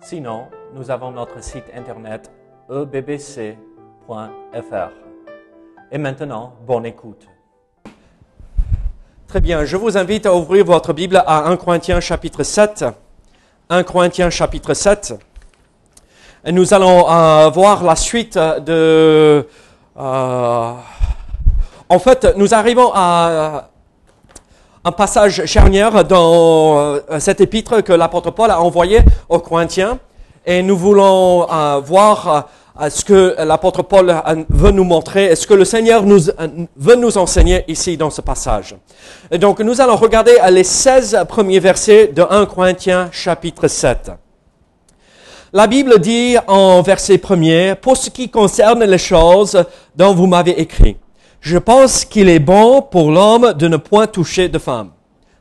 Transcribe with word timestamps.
Sinon, 0.00 0.46
nous 0.74 0.90
avons 0.90 1.10
notre 1.10 1.42
site 1.42 1.64
internet 1.74 2.30
ebbc.fr. 2.70 3.56
Et 5.90 5.98
maintenant, 5.98 6.54
bonne 6.66 6.86
écoute. 6.86 7.26
Très 9.26 9.40
bien, 9.40 9.64
je 9.64 9.76
vous 9.76 9.98
invite 9.98 10.24
à 10.26 10.34
ouvrir 10.34 10.64
votre 10.64 10.92
Bible 10.92 11.22
à 11.26 11.48
1 11.48 11.56
Corinthiens 11.56 12.00
chapitre 12.00 12.44
7. 12.44 12.84
1 13.68 13.82
Corinthiens 13.82 14.30
chapitre 14.30 14.72
7. 14.72 15.14
Et 16.44 16.52
nous 16.52 16.72
allons 16.72 17.10
euh, 17.10 17.48
voir 17.50 17.82
la 17.82 17.96
suite 17.96 18.38
de... 18.38 19.46
Euh, 19.98 20.72
en 21.90 21.98
fait, 21.98 22.36
nous 22.36 22.54
arrivons 22.54 22.92
à 22.94 23.70
un 24.84 24.92
passage 24.92 25.44
charnière 25.46 26.04
dans 26.04 26.78
euh, 26.78 27.00
cet 27.18 27.40
épître 27.40 27.82
que 27.82 27.92
l'apôtre 27.92 28.30
Paul 28.30 28.50
a 28.50 28.60
envoyé 28.60 29.00
aux 29.28 29.38
Corinthiens. 29.38 29.98
Et 30.46 30.62
nous 30.62 30.76
voulons 30.76 31.46
euh, 31.50 31.80
voir 31.84 32.48
euh, 32.80 32.88
ce 32.88 33.04
que 33.04 33.34
l'apôtre 33.42 33.82
Paul 33.82 34.14
veut 34.48 34.70
nous 34.70 34.84
montrer 34.84 35.26
et 35.26 35.36
ce 35.36 35.46
que 35.46 35.54
le 35.54 35.64
Seigneur 35.64 36.04
nous, 36.04 36.20
veut 36.76 36.94
nous 36.94 37.18
enseigner 37.18 37.64
ici 37.68 37.96
dans 37.96 38.10
ce 38.10 38.20
passage. 38.20 38.76
Et 39.30 39.38
donc 39.38 39.60
nous 39.60 39.80
allons 39.80 39.96
regarder 39.96 40.36
les 40.50 40.64
16 40.64 41.24
premiers 41.28 41.58
versets 41.58 42.08
de 42.08 42.22
1 42.22 42.46
Corinthiens 42.46 43.08
chapitre 43.10 43.66
7. 43.66 44.12
La 45.52 45.66
Bible 45.66 45.98
dit 45.98 46.36
en 46.46 46.82
verset 46.82 47.18
premier, 47.18 47.74
pour 47.74 47.96
ce 47.96 48.10
qui 48.10 48.30
concerne 48.30 48.84
les 48.84 48.98
choses 48.98 49.64
dont 49.96 50.14
vous 50.14 50.26
m'avez 50.26 50.60
écrit, 50.60 50.98
je 51.40 51.58
pense 51.58 52.04
qu'il 52.04 52.28
est 52.28 52.38
bon 52.38 52.82
pour 52.82 53.10
l'homme 53.10 53.52
de 53.54 53.68
ne 53.68 53.76
point 53.76 54.06
toucher 54.06 54.48
de 54.48 54.58
femme. 54.58 54.90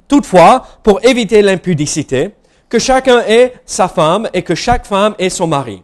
Toutefois, 0.07 0.63
pour 0.83 1.03
éviter 1.03 1.41
l'impudicité, 1.41 2.31
que 2.69 2.79
chacun 2.79 3.19
ait 3.27 3.53
sa 3.65 3.87
femme 3.87 4.29
et 4.33 4.41
que 4.41 4.55
chaque 4.55 4.85
femme 4.85 5.15
ait 5.19 5.29
son 5.29 5.47
mari. 5.47 5.83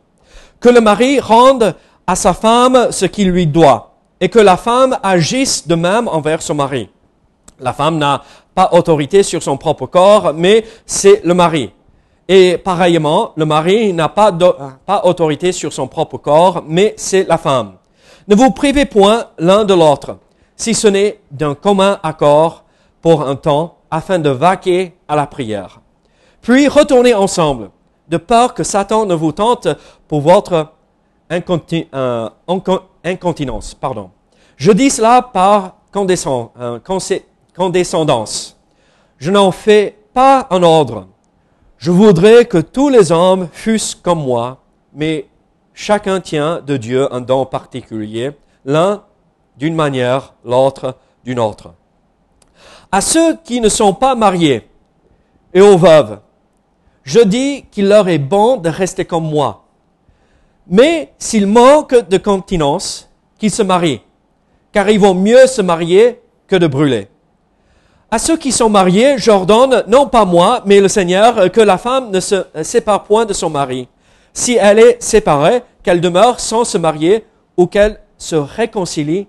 Que 0.59 0.69
le 0.69 0.81
mari 0.81 1.19
rende 1.19 1.75
à 2.05 2.15
sa 2.15 2.33
femme 2.33 2.87
ce 2.91 3.05
qu'il 3.05 3.29
lui 3.29 3.47
doit 3.47 3.95
et 4.19 4.29
que 4.29 4.39
la 4.39 4.57
femme 4.57 4.97
agisse 5.03 5.67
de 5.67 5.75
même 5.75 6.07
envers 6.07 6.41
son 6.41 6.55
mari. 6.55 6.89
La 7.59 7.73
femme 7.73 7.97
n'a 7.97 8.23
pas 8.55 8.69
autorité 8.73 9.23
sur 9.23 9.41
son 9.41 9.57
propre 9.57 9.85
corps, 9.85 10.33
mais 10.33 10.65
c'est 10.85 11.21
le 11.23 11.33
mari. 11.33 11.71
Et 12.27 12.57
pareillement, 12.57 13.33
le 13.35 13.45
mari 13.45 13.91
n'a 13.93 14.09
pas, 14.09 14.31
autorité 15.03 15.51
sur 15.51 15.73
son 15.73 15.87
propre 15.87 16.17
corps, 16.17 16.63
mais 16.65 16.93
c'est 16.97 17.27
la 17.27 17.37
femme. 17.37 17.73
Ne 18.27 18.35
vous 18.35 18.51
privez 18.51 18.85
point 18.85 19.25
l'un 19.37 19.65
de 19.65 19.73
l'autre, 19.73 20.17
si 20.55 20.73
ce 20.73 20.87
n'est 20.87 21.19
d'un 21.31 21.55
commun 21.55 21.99
accord 22.03 22.63
pour 23.01 23.27
un 23.27 23.35
temps, 23.35 23.77
afin 23.91 24.17
de 24.17 24.29
vaquer 24.29 24.95
à 25.07 25.15
la 25.15 25.27
prière. 25.27 25.81
Puis 26.41 26.67
retournez 26.67 27.13
ensemble, 27.13 27.69
de 28.07 28.17
peur 28.17 28.53
que 28.53 28.63
Satan 28.63 29.05
ne 29.05 29.13
vous 29.13 29.31
tente 29.31 29.67
pour 30.07 30.21
votre 30.21 30.67
euh, 31.31 32.29
incontinence. 33.03 33.73
Pardon. 33.73 34.09
Je 34.55 34.71
dis 34.71 34.89
cela 34.89 35.21
par 35.21 35.75
euh, 35.95 36.79
condescendance. 37.55 38.57
Je 39.17 39.31
n'en 39.31 39.51
fais 39.51 39.97
pas 40.13 40.47
un 40.49 40.63
ordre. 40.63 41.07
Je 41.77 41.91
voudrais 41.91 42.45
que 42.45 42.57
tous 42.59 42.89
les 42.89 43.11
hommes 43.11 43.49
fussent 43.51 43.95
comme 43.95 44.23
moi, 44.23 44.57
mais 44.93 45.27
chacun 45.73 46.21
tient 46.21 46.61
de 46.61 46.77
Dieu 46.77 47.13
un 47.13 47.21
don 47.21 47.45
particulier, 47.45 48.31
l'un 48.65 49.03
d'une 49.57 49.75
manière, 49.75 50.33
l'autre 50.45 50.97
d'une 51.23 51.39
autre. 51.39 51.73
À 52.91 53.01
ceux 53.01 53.37
qui 53.43 53.61
ne 53.61 53.69
sont 53.69 53.93
pas 53.93 54.15
mariés 54.15 54.67
et 55.53 55.61
aux 55.61 55.77
veuves, 55.77 56.19
je 57.03 57.19
dis 57.19 57.65
qu'il 57.71 57.87
leur 57.87 58.07
est 58.07 58.19
bon 58.19 58.57
de 58.57 58.69
rester 58.69 59.05
comme 59.05 59.29
moi. 59.29 59.65
Mais 60.67 61.13
s'ils 61.17 61.47
manquent 61.47 62.07
de 62.07 62.17
continence, 62.17 63.09
qu'ils 63.37 63.51
se 63.51 63.63
marient, 63.63 64.01
car 64.71 64.89
ils 64.89 64.99
vont 64.99 65.13
mieux 65.13 65.47
se 65.47 65.61
marier 65.61 66.21
que 66.47 66.55
de 66.55 66.67
brûler. 66.67 67.09
À 68.09 68.19
ceux 68.19 68.37
qui 68.37 68.51
sont 68.51 68.69
mariés, 68.69 69.17
j'ordonne, 69.17 69.83
non 69.87 70.07
pas 70.07 70.23
moi, 70.23 70.61
mais 70.65 70.79
le 70.79 70.87
Seigneur, 70.87 71.51
que 71.51 71.61
la 71.61 71.77
femme 71.77 72.11
ne 72.11 72.19
se 72.19 72.45
sépare 72.61 73.03
point 73.03 73.25
de 73.25 73.33
son 73.33 73.49
mari 73.49 73.87
si 74.33 74.57
elle 74.59 74.79
est 74.79 75.01
séparée, 75.01 75.61
qu'elle 75.83 76.01
demeure 76.01 76.39
sans 76.39 76.63
se 76.63 76.77
marier 76.77 77.25
ou 77.55 77.67
qu'elle 77.67 77.99
se 78.17 78.35
réconcilie 78.35 79.27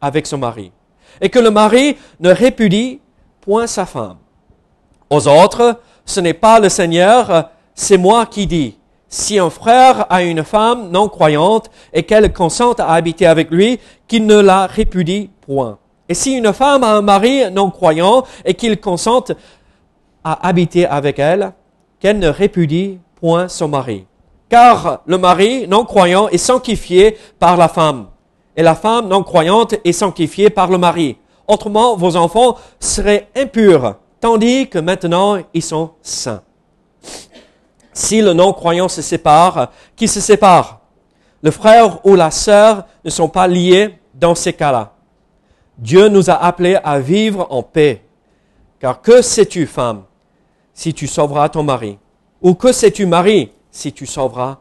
avec 0.00 0.26
son 0.26 0.38
mari. 0.38 0.72
Et 1.20 1.30
que 1.30 1.38
le 1.38 1.50
mari 1.50 1.96
ne 2.20 2.30
répudie 2.30 3.00
point 3.40 3.66
sa 3.66 3.86
femme. 3.86 4.16
Aux 5.10 5.26
autres, 5.28 5.80
ce 6.04 6.20
n'est 6.20 6.34
pas 6.34 6.60
le 6.60 6.68
Seigneur, 6.68 7.50
c'est 7.74 7.98
moi 7.98 8.26
qui 8.26 8.46
dis. 8.46 8.78
Si 9.08 9.38
un 9.38 9.50
frère 9.50 10.06
a 10.10 10.22
une 10.22 10.42
femme 10.42 10.90
non 10.90 11.08
croyante 11.08 11.70
et 11.92 12.02
qu'elle 12.02 12.32
consente 12.32 12.80
à 12.80 12.94
habiter 12.94 13.26
avec 13.26 13.50
lui, 13.50 13.78
qu'il 14.08 14.26
ne 14.26 14.40
la 14.40 14.66
répudie 14.66 15.30
point. 15.42 15.78
Et 16.08 16.14
si 16.14 16.32
une 16.32 16.52
femme 16.52 16.82
a 16.82 16.94
un 16.94 17.02
mari 17.02 17.50
non 17.50 17.70
croyant 17.70 18.24
et 18.44 18.54
qu'il 18.54 18.80
consente 18.80 19.32
à 20.24 20.46
habiter 20.46 20.86
avec 20.86 21.18
elle, 21.18 21.52
qu'elle 22.00 22.18
ne 22.18 22.28
répudie 22.28 22.98
point 23.20 23.48
son 23.48 23.68
mari 23.68 24.06
car 24.52 25.00
le 25.06 25.16
mari 25.16 25.66
non 25.66 25.86
croyant 25.86 26.28
est 26.28 26.36
sanctifié 26.36 27.16
par 27.38 27.56
la 27.56 27.68
femme, 27.68 28.08
et 28.54 28.62
la 28.62 28.74
femme 28.74 29.08
non 29.08 29.22
croyante 29.22 29.76
est 29.82 29.92
sanctifiée 29.92 30.50
par 30.50 30.70
le 30.70 30.76
mari. 30.76 31.16
Autrement, 31.48 31.96
vos 31.96 32.16
enfants 32.16 32.58
seraient 32.78 33.28
impurs, 33.34 33.94
tandis 34.20 34.68
que 34.68 34.78
maintenant 34.78 35.38
ils 35.54 35.62
sont 35.62 35.92
saints. 36.02 36.42
Si 37.94 38.20
le 38.20 38.34
non-croyant 38.34 38.88
se 38.88 39.00
sépare, 39.00 39.70
qui 39.96 40.06
se 40.06 40.20
sépare? 40.20 40.80
Le 41.40 41.50
frère 41.50 42.04
ou 42.04 42.14
la 42.14 42.30
sœur 42.30 42.84
ne 43.06 43.08
sont 43.08 43.28
pas 43.28 43.48
liés 43.48 43.98
dans 44.12 44.34
ces 44.34 44.52
cas-là. 44.52 44.92
Dieu 45.78 46.08
nous 46.08 46.28
a 46.28 46.34
appelés 46.34 46.78
à 46.84 46.98
vivre 46.98 47.46
en 47.48 47.62
paix. 47.62 48.04
Car 48.80 49.00
que 49.00 49.22
sais-tu, 49.22 49.64
femme, 49.64 50.02
si 50.74 50.92
tu 50.92 51.06
sauveras 51.06 51.48
ton 51.48 51.62
mari? 51.62 51.98
Ou 52.42 52.52
que 52.52 52.70
sais-tu, 52.70 53.06
mari, 53.06 53.50
si 53.72 53.92
tu 53.92 54.06
sauveras 54.06 54.58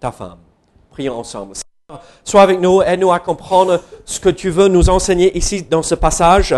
ta 0.00 0.10
femme. 0.12 0.38
Prions 0.90 1.18
ensemble. 1.18 1.54
Sois 2.24 2.42
avec 2.42 2.60
nous, 2.60 2.82
aide-nous 2.82 3.12
à 3.12 3.20
comprendre 3.20 3.80
ce 4.04 4.20
que 4.20 4.28
tu 4.28 4.50
veux 4.50 4.68
nous 4.68 4.90
enseigner 4.90 5.34
ici 5.36 5.62
dans 5.62 5.82
ce 5.82 5.94
passage. 5.94 6.54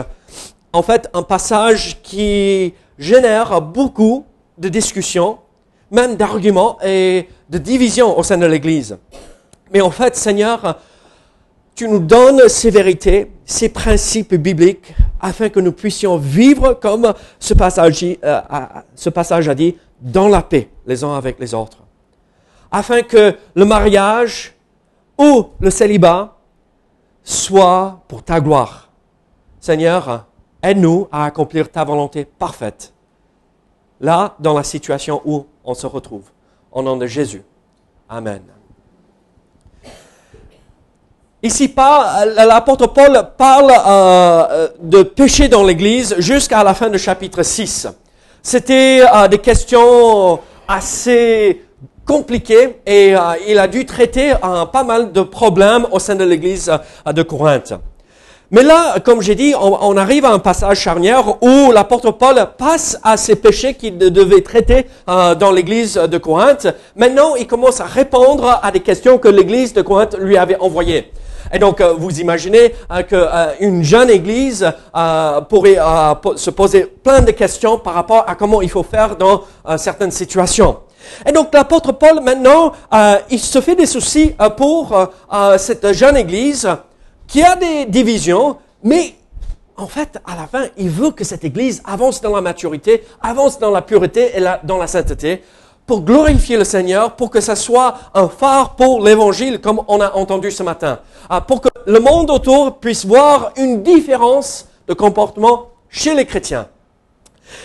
En 0.72 0.82
fait, 0.82 1.08
un 1.12 1.22
passage 1.22 2.00
qui 2.02 2.74
génère 2.98 3.60
beaucoup 3.60 4.24
de 4.58 4.68
discussions, 4.68 5.38
même 5.90 6.16
d'arguments 6.16 6.78
et 6.82 7.28
de 7.50 7.58
divisions 7.58 8.18
au 8.18 8.22
sein 8.22 8.38
de 8.38 8.46
l'Église. 8.46 8.96
Mais 9.72 9.80
en 9.80 9.90
fait, 9.90 10.16
Seigneur, 10.16 10.78
tu 11.74 11.88
nous 11.88 11.98
donnes 11.98 12.48
ces 12.48 12.70
vérités, 12.70 13.32
ces 13.44 13.68
principes 13.68 14.34
bibliques, 14.34 14.94
afin 15.20 15.48
que 15.48 15.60
nous 15.60 15.72
puissions 15.72 16.16
vivre 16.16 16.74
comme 16.74 17.12
ce 17.38 17.54
passage, 17.54 18.04
euh, 18.24 18.40
ce 18.94 19.10
passage 19.10 19.48
a 19.48 19.54
dit, 19.54 19.76
dans 20.00 20.28
la 20.28 20.42
paix 20.42 20.68
les 20.86 21.04
uns 21.04 21.14
avec 21.16 21.38
les 21.38 21.54
autres. 21.54 21.78
Afin 22.70 23.02
que 23.02 23.36
le 23.54 23.64
mariage 23.64 24.54
ou 25.18 25.46
le 25.60 25.70
célibat 25.70 26.36
soit 27.22 28.00
pour 28.08 28.22
ta 28.22 28.40
gloire. 28.40 28.88
Seigneur, 29.60 30.26
aide-nous 30.62 31.08
à 31.10 31.24
accomplir 31.24 31.70
ta 31.70 31.84
volonté 31.84 32.24
parfaite. 32.24 32.92
Là, 34.00 34.34
dans 34.38 34.54
la 34.54 34.62
situation 34.62 35.22
où 35.24 35.46
on 35.64 35.74
se 35.74 35.86
retrouve. 35.86 36.24
Au 36.70 36.82
nom 36.82 36.96
de 36.96 37.06
Jésus. 37.06 37.42
Amen. 38.08 38.42
Ici, 41.42 41.72
l'apôtre 41.76 42.86
Paul 42.86 43.30
parle 43.36 43.70
euh, 43.86 44.68
de 44.80 45.02
péché 45.02 45.46
dans 45.46 45.62
l'Église 45.62 46.14
jusqu'à 46.18 46.64
la 46.64 46.72
fin 46.72 46.88
du 46.88 46.98
chapitre 46.98 47.42
6. 47.42 47.86
C'était 48.42 49.02
euh, 49.02 49.28
des 49.28 49.38
questions 49.38 50.40
assez 50.68 51.62
compliquées 52.06 52.76
et 52.86 53.16
euh, 53.16 53.20
il 53.48 53.58
a 53.58 53.66
dû 53.66 53.86
traiter 53.86 54.32
euh, 54.32 54.66
pas 54.66 54.84
mal 54.84 55.12
de 55.12 55.22
problèmes 55.22 55.86
au 55.90 55.98
sein 55.98 56.14
de 56.14 56.24
l'église 56.24 56.70
de 57.06 57.22
Corinthe. 57.22 57.74
Mais 58.50 58.62
là, 58.62 59.00
comme 59.00 59.20
j'ai 59.22 59.34
dit, 59.34 59.54
on, 59.58 59.96
arrive 59.96 60.24
à 60.26 60.30
un 60.30 60.38
passage 60.38 60.78
charnière 60.78 61.42
où 61.42 61.72
l'apôtre 61.72 62.12
Paul 62.12 62.36
passe 62.56 62.98
à 63.02 63.16
ces 63.16 63.36
péchés 63.36 63.74
qu'il 63.74 63.96
devait 63.98 64.42
traiter 64.42 64.86
euh, 65.08 65.34
dans 65.34 65.50
l'église 65.50 65.94
de 65.94 66.18
Corinthe. 66.18 66.68
Maintenant, 66.94 67.34
il 67.36 67.46
commence 67.46 67.80
à 67.80 67.84
répondre 67.86 68.60
à 68.62 68.70
des 68.70 68.80
questions 68.80 69.18
que 69.18 69.28
l'église 69.28 69.72
de 69.72 69.82
Corinthe 69.82 70.16
lui 70.18 70.36
avait 70.36 70.58
envoyées. 70.60 71.10
Et 71.52 71.58
donc, 71.58 71.80
euh, 71.80 71.94
vous 71.96 72.20
imaginez 72.20 72.74
euh, 72.90 73.54
qu'une 73.58 73.82
jeune 73.82 74.10
église 74.10 74.72
pourrait 75.48 75.78
se 76.36 76.50
poser 76.50 76.84
plein 76.84 77.20
de 77.20 77.30
questions 77.30 77.78
par 77.78 77.94
rapport 77.94 78.24
à 78.28 78.34
comment 78.34 78.62
il 78.62 78.70
faut 78.70 78.82
faire 78.82 79.16
dans 79.16 79.42
certaines 79.76 80.10
situations. 80.10 80.78
Et 81.26 81.32
donc 81.32 81.52
l'apôtre 81.52 81.92
Paul, 81.92 82.20
maintenant, 82.22 82.72
il 83.30 83.38
se 83.38 83.60
fait 83.60 83.76
des 83.76 83.86
soucis 83.86 84.34
pour 84.56 84.96
cette 85.58 85.92
jeune 85.92 86.16
église 86.16 86.68
qui 87.26 87.42
a 87.42 87.56
des 87.56 87.84
divisions, 87.86 88.56
mais 88.82 89.14
en 89.76 89.88
fait, 89.88 90.18
à 90.24 90.36
la 90.36 90.46
fin, 90.46 90.66
il 90.76 90.88
veut 90.88 91.10
que 91.10 91.24
cette 91.24 91.44
Église 91.44 91.82
avance 91.84 92.20
dans 92.20 92.34
la 92.34 92.40
maturité, 92.40 93.04
avance 93.20 93.58
dans 93.58 93.70
la 93.70 93.82
pureté 93.82 94.30
et 94.36 94.40
dans 94.62 94.78
la 94.78 94.86
sainteté, 94.86 95.42
pour 95.86 96.02
glorifier 96.02 96.56
le 96.56 96.64
Seigneur, 96.64 97.16
pour 97.16 97.30
que 97.30 97.40
ça 97.40 97.56
soit 97.56 97.94
un 98.14 98.28
phare 98.28 98.74
pour 98.76 99.04
l'Évangile, 99.04 99.60
comme 99.60 99.82
on 99.88 100.00
a 100.00 100.12
entendu 100.12 100.50
ce 100.50 100.62
matin, 100.62 101.00
ah, 101.28 101.40
pour 101.40 101.60
que 101.60 101.68
le 101.86 102.00
monde 102.00 102.30
autour 102.30 102.78
puisse 102.78 103.04
voir 103.04 103.52
une 103.56 103.82
différence 103.82 104.66
de 104.88 104.94
comportement 104.94 105.68
chez 105.90 106.14
les 106.14 106.24
chrétiens. 106.24 106.68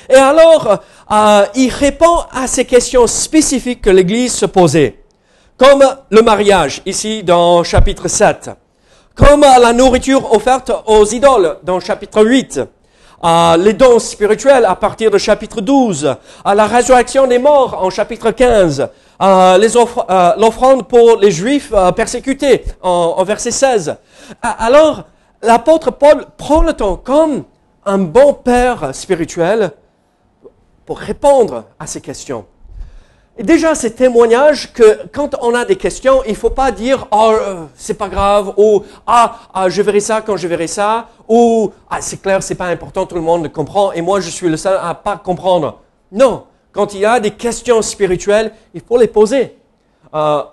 Et 0.10 0.16
alors, 0.16 0.80
euh, 1.12 1.45
il 1.56 1.69
répond 1.69 2.19
à 2.31 2.48
ces 2.48 2.66
questions 2.66 3.07
spécifiques 3.07 3.81
que 3.81 3.89
l'Église 3.89 4.33
se 4.33 4.45
posait, 4.45 5.04
comme 5.57 5.83
le 6.10 6.21
mariage, 6.21 6.81
ici 6.86 7.24
dans 7.24 7.63
chapitre 7.63 8.07
7 8.07 8.51
comme 9.19 9.42
la 9.42 9.74
nourriture 9.74 10.31
offerte 10.31 10.71
aux 10.86 11.06
idoles 11.06 11.57
dans 11.63 11.81
chapitre 11.81 12.24
8, 12.24 12.62
les 13.24 13.74
dons 13.74 14.00
spirituels 14.00 14.66
à 14.66 14.75
partir 14.75 15.12
de 15.12 15.18
chapitre 15.18 15.62
12, 15.62 16.16
à 16.45 16.56
la 16.56 16.68
résurrection 16.68 17.27
des 17.27 17.39
morts 17.39 17.77
en 17.83 17.89
chapitre 17.89 18.31
15, 18.31 18.89
l'offrande 19.19 20.88
pour 20.88 21.18
les 21.18 21.31
juifs 21.31 21.71
euh, 21.74 21.92
persécutés 21.92 22.63
en, 22.81 23.16
en 23.18 23.24
verset 23.24 23.51
16. 23.51 23.98
Alors, 24.42 25.04
l'apôtre 25.42 25.92
Paul 25.92 26.25
prend 26.38 26.62
le 26.62 26.74
temps 26.74 26.95
comme 26.95 27.44
un 27.86 27.98
bon 27.98 28.33
père 28.33 28.94
spirituel 28.94 29.71
pour 30.86 31.00
répondre 31.00 31.66
à 31.80 31.88
ces 31.88 32.01
questions. 32.01 32.45
Déjà, 33.39 33.74
ces 33.74 33.94
témoignages 33.94 34.74
que 34.74 35.07
quand 35.13 35.33
on 35.41 35.56
a 35.56 35.63
des 35.63 35.77
questions, 35.77 36.21
il 36.27 36.36
faut 36.36 36.50
pas 36.50 36.74
dire 36.74 37.07
oh 37.12 37.33
c'est 37.74 37.94
pas 37.94 38.09
grave 38.09 38.53
ou 38.57 38.83
ah, 39.07 39.39
ah, 39.53 39.69
je 39.69 39.81
verrai 39.81 40.01
ça 40.01 40.21
quand 40.21 40.36
je 40.36 40.45
verrai 40.45 40.68
ça 40.68 41.07
ou 41.25 41.71
ah 41.89 42.01
c'est 42.01 42.21
clair 42.21 42.44
c'est 42.44 42.56
pas 42.56 42.68
important 42.68 43.06
tout 43.06 43.15
le 43.15 43.21
monde 43.21 43.50
comprend 43.50 43.94
et 43.94 44.01
moi 44.01 44.19
je 44.19 44.30
suis 44.30 44.50
le 44.50 44.57
seul 44.57 44.77
à 44.81 44.94
pas 44.94 45.15
comprendre. 45.15 45.80
Non, 46.12 46.47
quand 46.74 46.94
il 46.94 47.00
y 47.00 47.06
a 47.06 47.21
des 47.21 47.31
questions 47.31 47.81
spirituelles, 47.81 48.51
il 48.74 48.81
faut 48.81 48.97
les 48.97 49.07
poser. 49.07 49.57
Euh, 50.13 50.44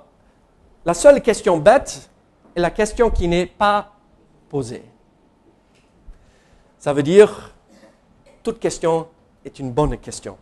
la 0.85 0.95
seule 0.95 1.21
question 1.21 1.57
bête 1.57 2.09
est 2.55 2.61
la 2.61 2.71
question 2.71 3.11
qui 3.11 3.27
n'est 3.27 3.47
pas 3.47 3.95
posée. 4.49 4.85
Ça 6.79 6.93
veut 6.93 7.03
dire 7.03 7.53
toute 8.45 8.61
question 8.61 9.09
est 9.45 9.59
une 9.59 9.73
bonne 9.73 9.97
question 9.99 10.39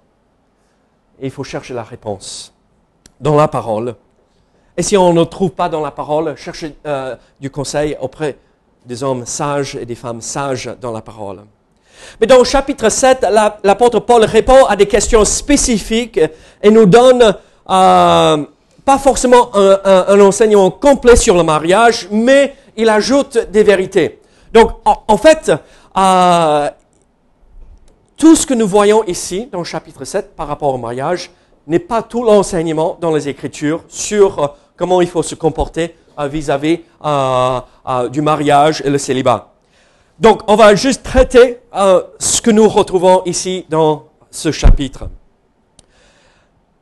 et 1.20 1.26
il 1.26 1.30
faut 1.30 1.44
chercher 1.44 1.74
la 1.74 1.82
réponse 1.82 2.52
dans 3.20 3.36
la 3.36 3.48
parole. 3.48 3.94
Et 4.76 4.82
si 4.82 4.96
on 4.96 5.12
ne 5.12 5.24
trouve 5.24 5.50
pas 5.50 5.68
dans 5.68 5.80
la 5.80 5.90
parole, 5.90 6.36
chercher 6.36 6.74
euh, 6.86 7.16
du 7.40 7.50
conseil 7.50 7.96
auprès 8.00 8.36
des 8.84 9.02
hommes 9.02 9.24
sages 9.24 9.76
et 9.76 9.86
des 9.86 9.94
femmes 9.94 10.20
sages 10.20 10.70
dans 10.80 10.92
la 10.92 11.00
parole. 11.00 11.42
Mais 12.20 12.26
dans 12.26 12.38
le 12.38 12.44
chapitre 12.44 12.88
7, 12.88 13.26
l'apôtre 13.62 14.00
Paul 14.00 14.24
répond 14.24 14.66
à 14.66 14.76
des 14.76 14.86
questions 14.86 15.24
spécifiques 15.24 16.20
et 16.62 16.70
nous 16.70 16.86
donne 16.86 17.22
euh, 17.22 18.44
pas 18.84 18.98
forcément 18.98 19.50
un, 19.54 20.20
enseignement 20.20 20.70
complet 20.70 21.16
sur 21.16 21.36
le 21.36 21.42
mariage, 21.42 22.08
mais 22.10 22.54
il 22.76 22.88
ajoute 22.88 23.38
des 23.50 23.62
vérités. 23.62 24.20
Donc, 24.52 24.72
en, 24.84 25.16
fait, 25.16 25.50
euh, 25.96 26.68
tout 28.24 28.36
ce 28.36 28.46
que 28.46 28.54
nous 28.54 28.66
voyons 28.66 29.04
ici 29.04 29.50
dans 29.52 29.58
le 29.58 29.64
chapitre 29.66 30.06
7 30.06 30.34
par 30.34 30.48
rapport 30.48 30.72
au 30.72 30.78
mariage 30.78 31.30
n'est 31.66 31.78
pas 31.78 32.02
tout 32.02 32.24
l'enseignement 32.24 32.96
dans 32.98 33.14
les 33.14 33.28
Écritures 33.28 33.84
sur 33.86 34.42
euh, 34.42 34.46
comment 34.78 35.02
il 35.02 35.08
faut 35.08 35.22
se 35.22 35.34
comporter 35.34 35.94
euh, 36.18 36.26
vis-à-vis 36.26 36.80
euh, 37.04 38.08
du 38.08 38.22
mariage 38.22 38.80
et 38.82 38.88
le 38.88 38.96
célibat. 38.96 39.52
Donc, 40.18 40.40
on 40.46 40.56
va 40.56 40.74
juste 40.74 41.02
traiter 41.02 41.58
ce 42.18 42.40
que 42.40 42.50
nous 42.50 42.66
retrouvons 42.66 43.20
ici 43.26 43.66
dans 43.68 44.06
ce 44.30 44.50
chapitre. 44.50 45.10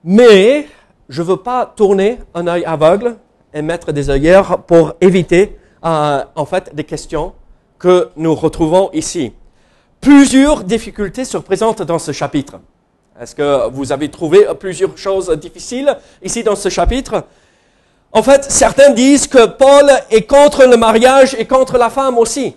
Mais 0.04 0.68
je 1.08 1.22
ne 1.22 1.26
veux 1.26 1.38
pas 1.38 1.66
tourner 1.66 2.20
un 2.34 2.46
œil 2.46 2.64
aveugle 2.64 3.16
et 3.52 3.62
mettre 3.62 3.90
des 3.90 4.10
œillères 4.10 4.58
pour 4.58 4.92
éviter 5.00 5.58
en 5.82 6.46
fait 6.46 6.72
des 6.72 6.84
questions 6.84 7.32
que 7.80 8.10
nous 8.14 8.32
retrouvons 8.36 8.90
ici 8.92 9.32
plusieurs 10.02 10.64
difficultés 10.64 11.24
se 11.24 11.38
présentent 11.38 11.82
dans 11.82 11.98
ce 11.98 12.12
chapitre. 12.12 12.60
Est-ce 13.18 13.34
que 13.34 13.70
vous 13.70 13.92
avez 13.92 14.10
trouvé 14.10 14.46
plusieurs 14.58 14.98
choses 14.98 15.30
difficiles 15.30 15.96
ici 16.22 16.42
dans 16.42 16.56
ce 16.56 16.68
chapitre? 16.68 17.24
En 18.10 18.22
fait, 18.22 18.50
certains 18.50 18.90
disent 18.90 19.26
que 19.28 19.46
Paul 19.46 19.90
est 20.10 20.22
contre 20.22 20.64
le 20.66 20.76
mariage 20.76 21.34
et 21.38 21.46
contre 21.46 21.78
la 21.78 21.88
femme 21.88 22.18
aussi. 22.18 22.54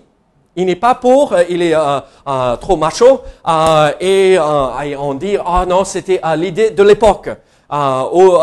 Il 0.55 0.65
n'est 0.65 0.75
pas 0.75 0.95
pour, 0.95 1.35
il 1.49 1.61
est 1.61 1.75
euh, 1.75 1.99
euh, 2.27 2.55
trop 2.57 2.77
macho 2.77 3.21
euh, 3.47 3.91
et, 3.99 4.37
on 4.39 5.13
dit 5.13 5.37
ah 5.45 5.65
non 5.67 5.83
c'était 5.83 6.19
l'idée 6.37 6.71
de 6.71 6.81
l'époque 6.81 7.29
ou 7.71 8.37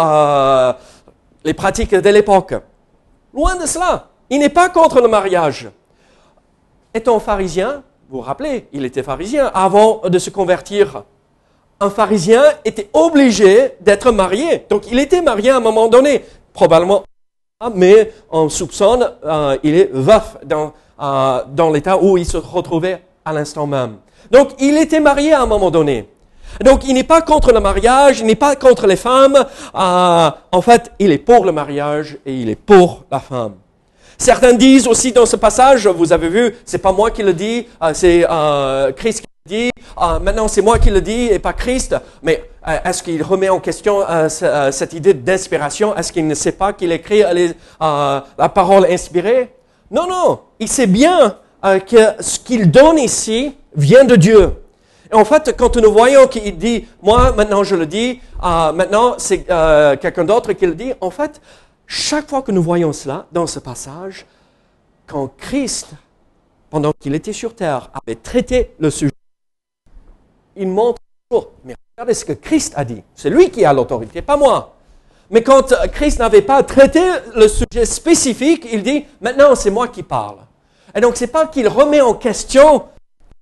les 1.44 1.54
pratiques 1.54 1.94
de 1.94 2.08
l'époque. 2.10 2.54
Loin 3.34 3.56
de 3.56 3.66
cela, 3.66 4.08
il 4.30 4.38
n'est 4.38 4.48
pas 4.50 4.68
contre 4.68 5.00
le 5.00 5.08
mariage. 5.08 5.68
Étant 6.94 7.18
pharisien, 7.18 7.82
vous 8.08 8.18
vous 8.18 8.20
rappelez, 8.22 8.68
il 8.72 8.84
était 8.84 9.02
pharisien 9.02 9.50
avant 9.54 10.02
de 10.04 10.18
se 10.18 10.30
convertir. 10.30 11.04
Un 11.80 11.90
pharisien 11.90 12.42
était 12.64 12.90
obligé 12.92 13.72
d'être 13.80 14.12
marié. 14.12 14.66
Donc 14.68 14.90
il 14.90 14.98
était 14.98 15.22
marié 15.22 15.50
à 15.50 15.56
un 15.56 15.60
moment 15.60 15.88
donné, 15.88 16.24
probablement, 16.52 17.04
mais 17.74 18.12
on 18.30 18.48
soupçonne 18.48 19.10
euh, 19.24 19.56
il 19.62 19.74
est 19.74 19.90
veuf 19.92 20.36
dans, 20.44 20.72
euh, 21.00 21.42
dans 21.48 21.70
l'état 21.70 21.96
où 21.98 22.18
il 22.18 22.26
se 22.26 22.36
retrouvait 22.36 23.02
à 23.24 23.32
l'instant 23.32 23.66
même. 23.66 23.96
Donc 24.30 24.50
il 24.58 24.76
était 24.76 25.00
marié 25.00 25.32
à 25.32 25.42
un 25.42 25.46
moment 25.46 25.70
donné. 25.70 26.08
Donc 26.64 26.86
il 26.86 26.94
n'est 26.94 27.04
pas 27.04 27.22
contre 27.22 27.52
le 27.52 27.60
mariage, 27.60 28.20
il 28.20 28.26
n'est 28.26 28.34
pas 28.34 28.56
contre 28.56 28.86
les 28.86 28.96
femmes. 28.96 29.36
Euh, 29.74 30.30
en 30.52 30.60
fait, 30.60 30.92
il 30.98 31.12
est 31.12 31.18
pour 31.18 31.44
le 31.44 31.52
mariage 31.52 32.18
et 32.26 32.34
il 32.34 32.50
est 32.50 32.56
pour 32.56 33.04
la 33.10 33.20
femme. 33.20 33.54
Certains 34.22 34.52
disent 34.52 34.86
aussi 34.86 35.10
dans 35.10 35.26
ce 35.26 35.34
passage, 35.34 35.88
vous 35.88 36.12
avez 36.12 36.28
vu, 36.28 36.54
c'est 36.64 36.78
pas 36.78 36.92
moi 36.92 37.10
qui 37.10 37.24
le 37.24 37.32
dis, 37.32 37.66
euh, 37.82 37.90
c'est 37.92 38.24
euh, 38.30 38.92
Christ 38.92 39.22
qui 39.22 39.26
le 39.46 39.50
dit. 39.50 39.70
Euh, 40.00 40.20
maintenant, 40.20 40.46
c'est 40.46 40.62
moi 40.62 40.78
qui 40.78 40.90
le 40.90 41.00
dis 41.00 41.26
et 41.26 41.40
pas 41.40 41.52
Christ. 41.52 41.96
Mais 42.22 42.48
est-ce 42.84 43.02
qu'il 43.02 43.20
remet 43.24 43.48
en 43.48 43.58
question 43.58 43.98
cette 44.28 44.92
idée 44.92 45.12
d'inspiration? 45.12 45.96
Est-ce 45.96 46.12
qu'il 46.12 46.28
ne 46.28 46.36
sait 46.36 46.52
pas 46.52 46.72
qu'il 46.72 46.92
écrit 46.92 47.24
la 47.80 48.48
parole 48.54 48.86
inspirée? 48.88 49.52
Non, 49.90 50.06
non. 50.08 50.38
Il 50.60 50.68
sait 50.68 50.86
bien 50.86 51.38
que 51.60 52.22
ce 52.22 52.38
qu'il 52.38 52.70
donne 52.70 53.00
ici 53.00 53.56
vient 53.74 54.04
de 54.04 54.14
Dieu. 54.14 54.52
En 55.12 55.24
fait, 55.24 55.54
quand 55.58 55.76
nous 55.76 55.92
voyons 55.92 56.28
qu'il 56.28 56.56
dit, 56.56 56.86
moi, 57.02 57.32
maintenant 57.32 57.64
je 57.64 57.74
le 57.74 57.86
dis, 57.86 58.20
maintenant 58.40 59.16
c'est 59.18 59.44
quelqu'un 60.00 60.24
d'autre 60.24 60.52
qui 60.52 60.64
le 60.64 60.76
dit, 60.76 60.92
en 61.00 61.10
fait, 61.10 61.40
chaque 61.86 62.28
fois 62.28 62.42
que 62.42 62.52
nous 62.52 62.62
voyons 62.62 62.92
cela 62.92 63.26
dans 63.32 63.46
ce 63.46 63.58
passage, 63.58 64.26
quand 65.06 65.28
Christ, 65.36 65.88
pendant 66.70 66.92
qu'il 66.92 67.14
était 67.14 67.32
sur 67.32 67.54
terre, 67.54 67.90
avait 67.94 68.16
traité 68.16 68.74
le 68.78 68.90
sujet, 68.90 69.12
il 70.56 70.68
montre 70.68 71.00
toujours, 71.28 71.52
mais 71.64 71.74
regardez 71.96 72.14
ce 72.14 72.24
que 72.24 72.32
Christ 72.32 72.74
a 72.76 72.84
dit. 72.84 73.02
C'est 73.14 73.30
lui 73.30 73.50
qui 73.50 73.64
a 73.64 73.72
l'autorité, 73.72 74.22
pas 74.22 74.36
moi. 74.36 74.74
Mais 75.30 75.42
quand 75.42 75.74
Christ 75.92 76.18
n'avait 76.18 76.42
pas 76.42 76.62
traité 76.62 77.00
le 77.34 77.48
sujet 77.48 77.86
spécifique, 77.86 78.66
il 78.70 78.82
dit, 78.82 79.04
maintenant 79.20 79.54
c'est 79.54 79.70
moi 79.70 79.88
qui 79.88 80.02
parle. 80.02 80.38
Et 80.94 81.00
donc 81.00 81.16
c'est 81.16 81.26
pas 81.26 81.46
qu'il 81.46 81.68
remet 81.68 82.00
en 82.00 82.14
question 82.14 82.84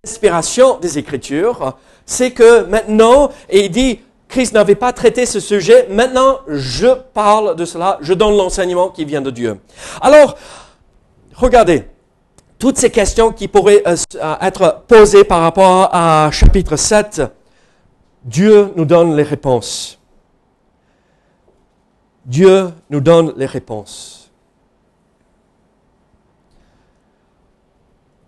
l'inspiration 0.05 0.79
des 0.79 0.99
Écritures, 0.99 1.77
c'est 2.07 2.31
que 2.31 2.63
maintenant, 2.65 3.31
et 3.49 3.67
il 3.67 3.71
dit, 3.71 4.01
Christ 4.31 4.55
n'avait 4.55 4.77
pas 4.77 4.93
traité 4.93 5.27
ce 5.27 5.41
sujet. 5.41 5.89
Maintenant, 5.91 6.39
je 6.47 6.87
parle 7.13 7.57
de 7.57 7.65
cela, 7.65 7.99
je 8.01 8.15
donne 8.15 8.37
l'enseignement 8.37 8.89
qui 8.89 9.05
vient 9.05 9.21
de 9.21 9.31
Dieu. 9.31 9.59
Alors, 10.01 10.39
regardez, 11.35 11.85
toutes 12.57 12.79
ces 12.79 12.91
questions 12.91 13.33
qui 13.33 13.49
pourraient 13.49 13.83
euh, 13.87 13.97
euh, 14.15 14.35
être 14.41 14.85
posées 14.87 15.25
par 15.25 15.41
rapport 15.41 15.89
à 15.93 16.31
chapitre 16.31 16.77
7, 16.77 17.23
Dieu 18.25 18.73
nous 18.77 18.85
donne 18.85 19.17
les 19.17 19.25
réponses. 19.25 19.99
Dieu 22.25 22.71
nous 22.89 23.01
donne 23.01 23.33
les 23.37 23.47
réponses. 23.47 24.31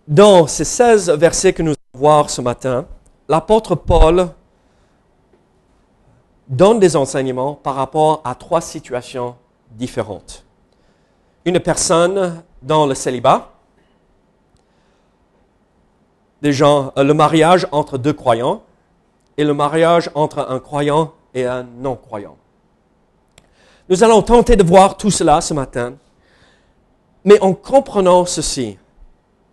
Dans 0.09 0.49
ces 0.49 0.64
16 0.64 1.11
versets 1.11 1.52
que 1.52 1.62
nous 1.62 1.71
allons 1.71 2.00
voir 2.00 2.28
ce 2.28 2.40
matin, 2.40 2.87
l'apôtre 3.28 3.76
Paul 3.76 4.30
donne 6.52 6.78
des 6.78 6.97
enseignements 6.97 7.54
par 7.54 7.75
rapport 7.75 8.21
à 8.25 8.35
trois 8.35 8.61
situations 8.61 9.35
différentes. 9.71 10.44
Une 11.47 11.59
personne 11.59 12.42
dans 12.61 12.87
le 12.87 12.94
célibat, 12.94 13.50
des 16.42 16.52
gens, 16.52 16.92
euh, 16.99 17.04
le 17.04 17.14
mariage 17.14 17.66
entre 17.73 17.97
deux 17.97 18.12
croyants 18.12 18.62
et 19.38 19.44
le 19.44 19.54
mariage 19.54 20.11
entre 20.14 20.47
un 20.50 20.61
croyant 20.61 21.14
et 21.32 21.47
un 21.47 21.62
non-croyant. 21.62 22.37
Nous 23.88 24.04
allons 24.04 24.21
tenter 24.21 24.54
de 24.54 24.62
voir 24.62 24.99
tout 24.99 25.11
cela 25.11 25.40
ce 25.40 25.54
matin, 25.54 25.94
mais 27.25 27.40
en 27.40 27.54
comprenant 27.54 28.26
ceci, 28.26 28.76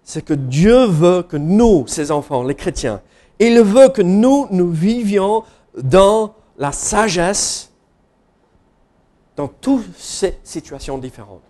c'est 0.03 0.23
que 0.23 0.33
Dieu 0.33 0.85
veut 0.85 1.23
que 1.23 1.37
nous, 1.37 1.87
ses 1.87 2.11
enfants, 2.11 2.43
les 2.43 2.55
chrétiens, 2.55 3.01
il 3.39 3.61
veut 3.61 3.87
que 3.87 4.01
nous, 4.01 4.47
nous 4.51 4.69
vivions 4.69 5.43
dans 5.81 6.33
la 6.59 6.73
sagesse 6.73 7.71
dans 9.35 9.47
toutes 9.47 9.97
ces 9.97 10.37
situations 10.43 10.97
différentes. 10.97 11.41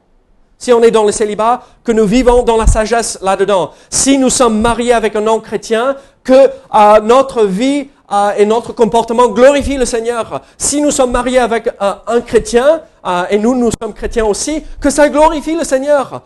Si 0.60 0.72
on 0.72 0.84
est 0.84 0.92
dans 0.92 1.06
le 1.06 1.12
célibat, 1.12 1.64
que 1.84 1.92
nous 1.92 2.06
vivons 2.06 2.44
dans 2.44 2.58
la 2.58 2.68
sagesse 2.68 3.18
là-dedans. 3.22 3.72
Si 3.90 4.18
nous 4.18 4.30
sommes 4.30 4.62
mariés 4.62 4.94
avec 4.94 5.16
un 5.16 5.22
non-chrétien, 5.22 5.96
que 6.24 6.34
euh, 6.76 7.00
notre 7.02 7.46
vie 7.46 7.90
euh, 8.12 8.32
et 8.38 8.46
notre 8.46 8.74
comportement 8.74 9.30
glorifient 9.30 9.78
le 9.78 9.86
Seigneur. 9.86 10.42
Si 10.58 10.82
nous 10.82 10.92
sommes 10.92 11.12
mariés 11.12 11.40
avec 11.40 11.68
euh, 11.68 11.94
un 12.06 12.22
chrétien, 12.22 12.82
et 13.30 13.40
nous, 13.40 13.56
nous 13.56 13.72
sommes 13.82 13.94
chrétiens 13.94 14.26
aussi, 14.26 14.64
que 14.80 14.90
ça 14.90 15.10
glorifie 15.10 15.56
le 15.56 15.64
Seigneur. 15.64 16.22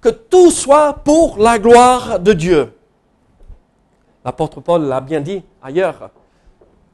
Que 0.00 0.08
tout 0.08 0.50
soit 0.50 0.92
pour 1.04 1.38
la 1.38 1.58
gloire 1.58 2.18
de 2.18 2.32
Dieu. 2.32 2.72
L'apôtre 4.24 4.60
Paul 4.60 4.82
l'a 4.82 5.00
bien 5.00 5.20
dit 5.20 5.42
ailleurs. 5.62 6.10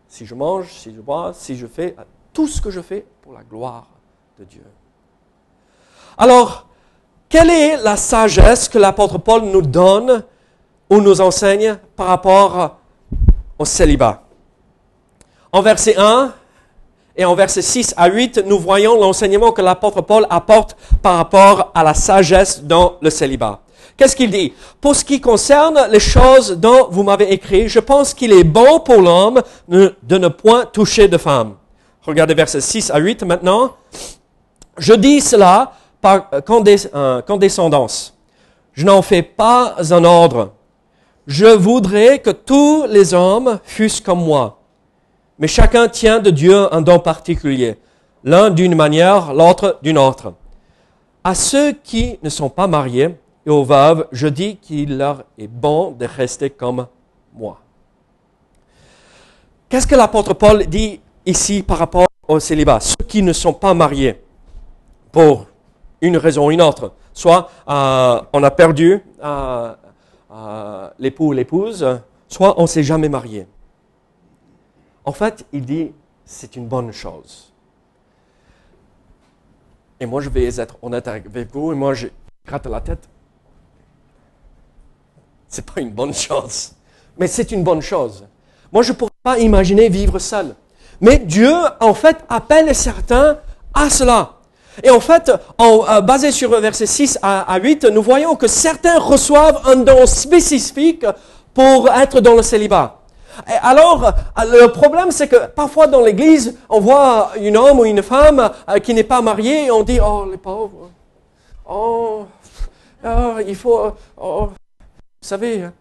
Si 0.08 0.26
je 0.26 0.34
mange, 0.34 0.72
si 0.72 0.94
je 0.94 1.00
bois, 1.00 1.32
si 1.34 1.56
je 1.56 1.66
fais 1.66 1.96
tout 2.32 2.46
ce 2.46 2.60
que 2.60 2.70
je 2.70 2.80
fais 2.80 3.04
pour 3.22 3.32
la 3.32 3.42
gloire 3.42 3.86
de 4.38 4.44
Dieu. 4.44 4.64
Alors, 6.18 6.66
quelle 7.28 7.50
est 7.50 7.76
la 7.78 7.96
sagesse 7.96 8.68
que 8.68 8.78
l'apôtre 8.78 9.18
Paul 9.18 9.42
nous 9.42 9.62
donne 9.62 10.24
ou 10.88 11.00
nous 11.00 11.20
enseigne 11.20 11.78
par 11.96 12.06
rapport 12.06 12.76
au 13.58 13.64
célibat? 13.64 14.22
En 15.52 15.62
verset 15.62 15.96
1 15.96 16.32
et 17.16 17.24
en 17.24 17.34
verset 17.34 17.62
6 17.62 17.94
à 17.96 18.08
8, 18.08 18.42
nous 18.46 18.58
voyons 18.58 19.00
l'enseignement 19.00 19.52
que 19.52 19.62
l'apôtre 19.62 20.02
Paul 20.02 20.26
apporte 20.30 20.76
par 21.02 21.16
rapport 21.16 21.72
à 21.74 21.82
la 21.82 21.94
sagesse 21.94 22.62
dans 22.62 22.96
le 23.00 23.10
célibat. 23.10 23.60
Qu'est-ce 23.96 24.16
qu'il 24.16 24.30
dit? 24.30 24.52
Pour 24.80 24.94
ce 24.94 25.04
qui 25.04 25.20
concerne 25.20 25.88
les 25.90 26.00
choses 26.00 26.52
dont 26.52 26.88
vous 26.90 27.02
m'avez 27.02 27.32
écrit, 27.32 27.68
je 27.68 27.80
pense 27.80 28.14
qu'il 28.14 28.32
est 28.32 28.44
bon 28.44 28.80
pour 28.80 29.00
l'homme 29.00 29.42
de 29.68 30.18
ne 30.18 30.28
point 30.28 30.66
toucher 30.66 31.08
de 31.08 31.18
femme. 31.18 31.54
Regardez 32.02 32.34
versets 32.34 32.60
6 32.60 32.90
à 32.90 32.98
8 32.98 33.24
maintenant. 33.24 33.74
Je 34.78 34.92
dis 34.92 35.20
cela 35.20 35.72
par 36.00 36.30
euh, 36.32 37.20
condescendance. 37.22 38.16
Je 38.72 38.84
n'en 38.84 39.02
fais 39.02 39.22
pas 39.22 39.74
un 39.90 40.04
ordre. 40.04 40.52
Je 41.26 41.46
voudrais 41.46 42.20
que 42.20 42.30
tous 42.30 42.86
les 42.88 43.12
hommes 43.14 43.58
fussent 43.64 44.00
comme 44.00 44.22
moi. 44.22 44.60
Mais 45.38 45.48
chacun 45.48 45.88
tient 45.88 46.20
de 46.20 46.30
Dieu 46.30 46.72
un 46.72 46.80
don 46.80 46.98
particulier, 47.00 47.76
l'un 48.22 48.50
d'une 48.50 48.74
manière, 48.74 49.34
l'autre 49.34 49.78
d'une 49.82 49.98
autre. 49.98 50.34
À 51.24 51.34
ceux 51.34 51.72
qui 51.72 52.18
ne 52.22 52.28
sont 52.28 52.48
pas 52.48 52.68
mariés 52.68 53.16
et 53.46 53.50
aux 53.50 53.64
veuves, 53.64 54.08
je 54.10 54.26
dis 54.26 54.56
qu'il 54.56 54.98
leur 54.98 55.24
est 55.38 55.46
bon 55.46 55.92
de 55.92 56.04
rester 56.04 56.50
comme 56.50 56.88
moi. 57.32 57.60
Qu'est-ce 59.68 59.86
que 59.86 59.94
l'apôtre 59.94 60.34
Paul 60.34 60.66
dit 60.66 61.00
ici 61.24 61.62
par 61.62 61.78
rapport 61.78 62.08
au 62.26 62.40
célibat? 62.40 62.80
Ceux 62.80 63.04
qui 63.06 63.22
ne 63.22 63.32
sont 63.32 63.52
pas 63.52 63.72
mariés 63.72 64.20
pour 65.12 65.46
une 66.00 66.16
raison 66.16 66.48
ou 66.48 66.50
une 66.50 66.60
autre. 66.60 66.92
Soit 67.12 67.48
euh, 67.68 68.20
on 68.32 68.42
a 68.42 68.50
perdu 68.50 69.00
euh, 69.22 69.74
euh, 70.32 70.90
l'époux 70.98 71.28
ou 71.28 71.32
l'épouse, 71.32 71.86
soit 72.28 72.58
on 72.58 72.62
ne 72.62 72.66
s'est 72.66 72.82
jamais 72.82 73.08
marié. 73.08 73.46
En 75.04 75.12
fait, 75.12 75.46
il 75.52 75.64
dit, 75.64 75.92
c'est 76.24 76.56
une 76.56 76.66
bonne 76.66 76.92
chose. 76.92 77.52
Et 80.00 80.04
moi, 80.04 80.20
je 80.20 80.28
vais 80.28 80.44
être 80.58 80.76
honnête 80.82 81.06
avec 81.08 81.50
vous, 81.52 81.72
et 81.72 81.74
moi, 81.76 81.94
je 81.94 82.08
gratte 82.44 82.66
la 82.66 82.80
tête. 82.80 83.08
C'est 85.48 85.64
pas 85.64 85.80
une 85.80 85.90
bonne 85.90 86.14
chose, 86.14 86.72
mais 87.18 87.26
c'est 87.26 87.52
une 87.52 87.62
bonne 87.62 87.82
chose. 87.82 88.24
Moi, 88.72 88.82
je 88.82 88.92
ne 88.92 88.96
pourrais 88.96 89.10
pas 89.22 89.38
imaginer 89.38 89.88
vivre 89.88 90.18
seul. 90.18 90.54
Mais 91.00 91.18
Dieu, 91.18 91.52
en 91.80 91.94
fait, 91.94 92.16
appelle 92.28 92.74
certains 92.74 93.38
à 93.74 93.90
cela. 93.90 94.32
Et 94.82 94.90
en 94.90 95.00
fait, 95.00 95.32
en, 95.58 95.84
euh, 95.88 96.00
basé 96.00 96.30
sur 96.30 96.58
verset 96.60 96.86
6 96.86 97.18
à, 97.22 97.58
8, 97.58 97.84
nous 97.86 98.02
voyons 98.02 98.36
que 98.36 98.46
certains 98.46 98.98
reçoivent 98.98 99.62
un 99.66 99.76
don 99.76 100.06
spécifique 100.06 101.06
pour 101.54 101.88
être 101.90 102.20
dans 102.20 102.34
le 102.34 102.42
célibat. 102.42 103.00
Et 103.48 103.52
alors, 103.62 104.12
le 104.38 104.66
problème, 104.68 105.10
c'est 105.10 105.28
que 105.28 105.46
parfois 105.46 105.86
dans 105.86 106.00
l'église, 106.00 106.58
on 106.68 106.80
voit 106.80 107.32
un 107.38 107.54
homme 107.54 107.80
ou 107.80 107.84
une 107.84 108.02
femme 108.02 108.50
euh, 108.68 108.78
qui 108.78 108.94
n'est 108.94 109.04
pas 109.04 109.20
mariée 109.20 109.66
et 109.66 109.70
on 109.70 109.82
dit, 109.82 109.98
oh, 110.00 110.26
les 110.30 110.38
pauvres, 110.38 110.90
oh, 111.68 112.24
oh 113.04 113.34
il 113.46 113.56
faut, 113.56 113.92
oh, 114.16 114.46
vous 114.46 114.54
savez. 115.26 115.62
Hein. 115.62 115.72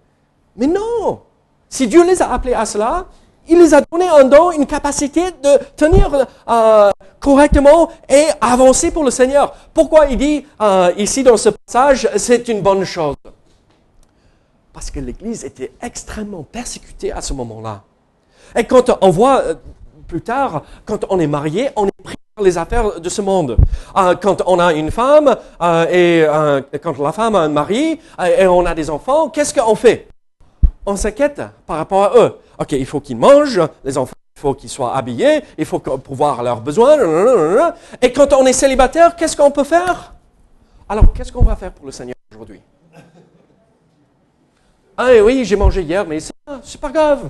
Mais 0.58 0.68
non, 0.68 1.22
si 1.70 1.88
Dieu 1.88 2.06
les 2.06 2.22
a 2.22 2.32
appelés 2.34 2.54
à 2.54 2.66
cela, 2.66 3.06
il 3.48 3.60
les 3.60 3.74
a 3.74 3.82
donné 3.82 4.08
un 4.08 4.24
don, 4.24 4.52
une 4.52 4.66
capacité 4.66 5.32
de 5.32 5.60
tenir 5.76 6.10
euh, 6.50 6.92
correctement 7.20 7.90
et 8.10 8.26
avancer 8.42 8.92
pour 8.92 9.04
le 9.04 9.12
Seigneur. 9.12 9.54
Pourquoi 9.74 10.08
il 10.08 10.18
dit 10.18 10.46
euh, 10.62 10.92
ici 10.98 11.24
dans 11.24 11.38
ce 11.38 11.50
passage, 11.50 12.10
c'est 12.18 12.48
une 12.48 12.62
bonne 12.62 12.84
chose? 12.84 13.16
Parce 14.74 14.90
que 14.90 15.00
l'Église 15.00 15.46
était 15.46 15.72
extrêmement 15.82 16.44
persécutée 16.44 17.12
à 17.12 17.22
ce 17.22 17.34
moment-là. 17.34 17.84
Et 18.56 18.64
quand 18.64 18.98
on 19.02 19.10
voit 19.10 19.42
euh, 19.42 19.56
plus 20.08 20.22
tard, 20.22 20.64
quand 20.86 21.06
on 21.10 21.20
est 21.20 21.28
marié, 21.28 21.70
on 21.76 21.88
est 21.88 22.04
pris 22.04 22.16
les 22.44 22.58
affaires 22.58 23.00
de 23.00 23.08
ce 23.08 23.22
monde. 23.22 23.56
quand 23.94 24.44
on 24.46 24.60
a 24.60 24.74
une 24.74 24.92
femme 24.92 25.38
et 25.90 26.26
quand 26.84 26.98
la 27.00 27.14
femme 27.14 27.36
a 27.36 27.40
un 27.40 27.48
mari 27.48 27.98
et 28.38 28.46
on 28.46 28.66
a 28.66 28.76
des 28.76 28.90
enfants, 28.90 29.30
qu'est-ce 29.30 29.54
qu'on 29.54 29.76
fait? 29.76 30.10
On 30.86 30.98
s'inquiète 30.98 31.42
par 31.66 31.78
rapport 31.78 32.04
à 32.04 32.18
eux. 32.18 32.36
OK, 32.60 32.74
il 32.74 32.86
faut 32.86 33.00
qu'ils 33.00 33.16
mangent, 33.16 33.62
les 33.86 33.98
enfants, 33.98 34.18
il 34.36 34.40
faut 34.42 34.54
qu'ils 34.54 34.70
soient 34.70 34.98
habillés, 34.98 35.44
il 35.58 35.64
faut 35.64 35.80
pouvoir 35.80 36.44
leurs 36.44 36.60
besoins. 36.60 36.98
Et 38.02 38.12
quand 38.12 38.34
on 38.34 38.46
est 38.46 38.54
célibataire, 38.54 39.16
qu'est-ce 39.16 39.38
qu'on 39.38 39.52
peut 39.52 39.64
faire? 39.64 40.14
Alors, 40.90 41.14
qu'est-ce 41.14 41.32
qu'on 41.32 41.44
va 41.44 41.56
faire 41.56 41.72
pour 41.72 41.86
le 41.86 41.94
Seigneur 41.94 42.16
aujourd'hui? 42.34 42.60
Ah 44.98 45.08
oui, 45.24 45.46
j'ai 45.46 45.56
mangé 45.56 45.84
hier, 45.84 46.06
mais 46.06 46.20
c'est 46.20 46.82
pas 46.82 46.90
grave. 46.92 47.30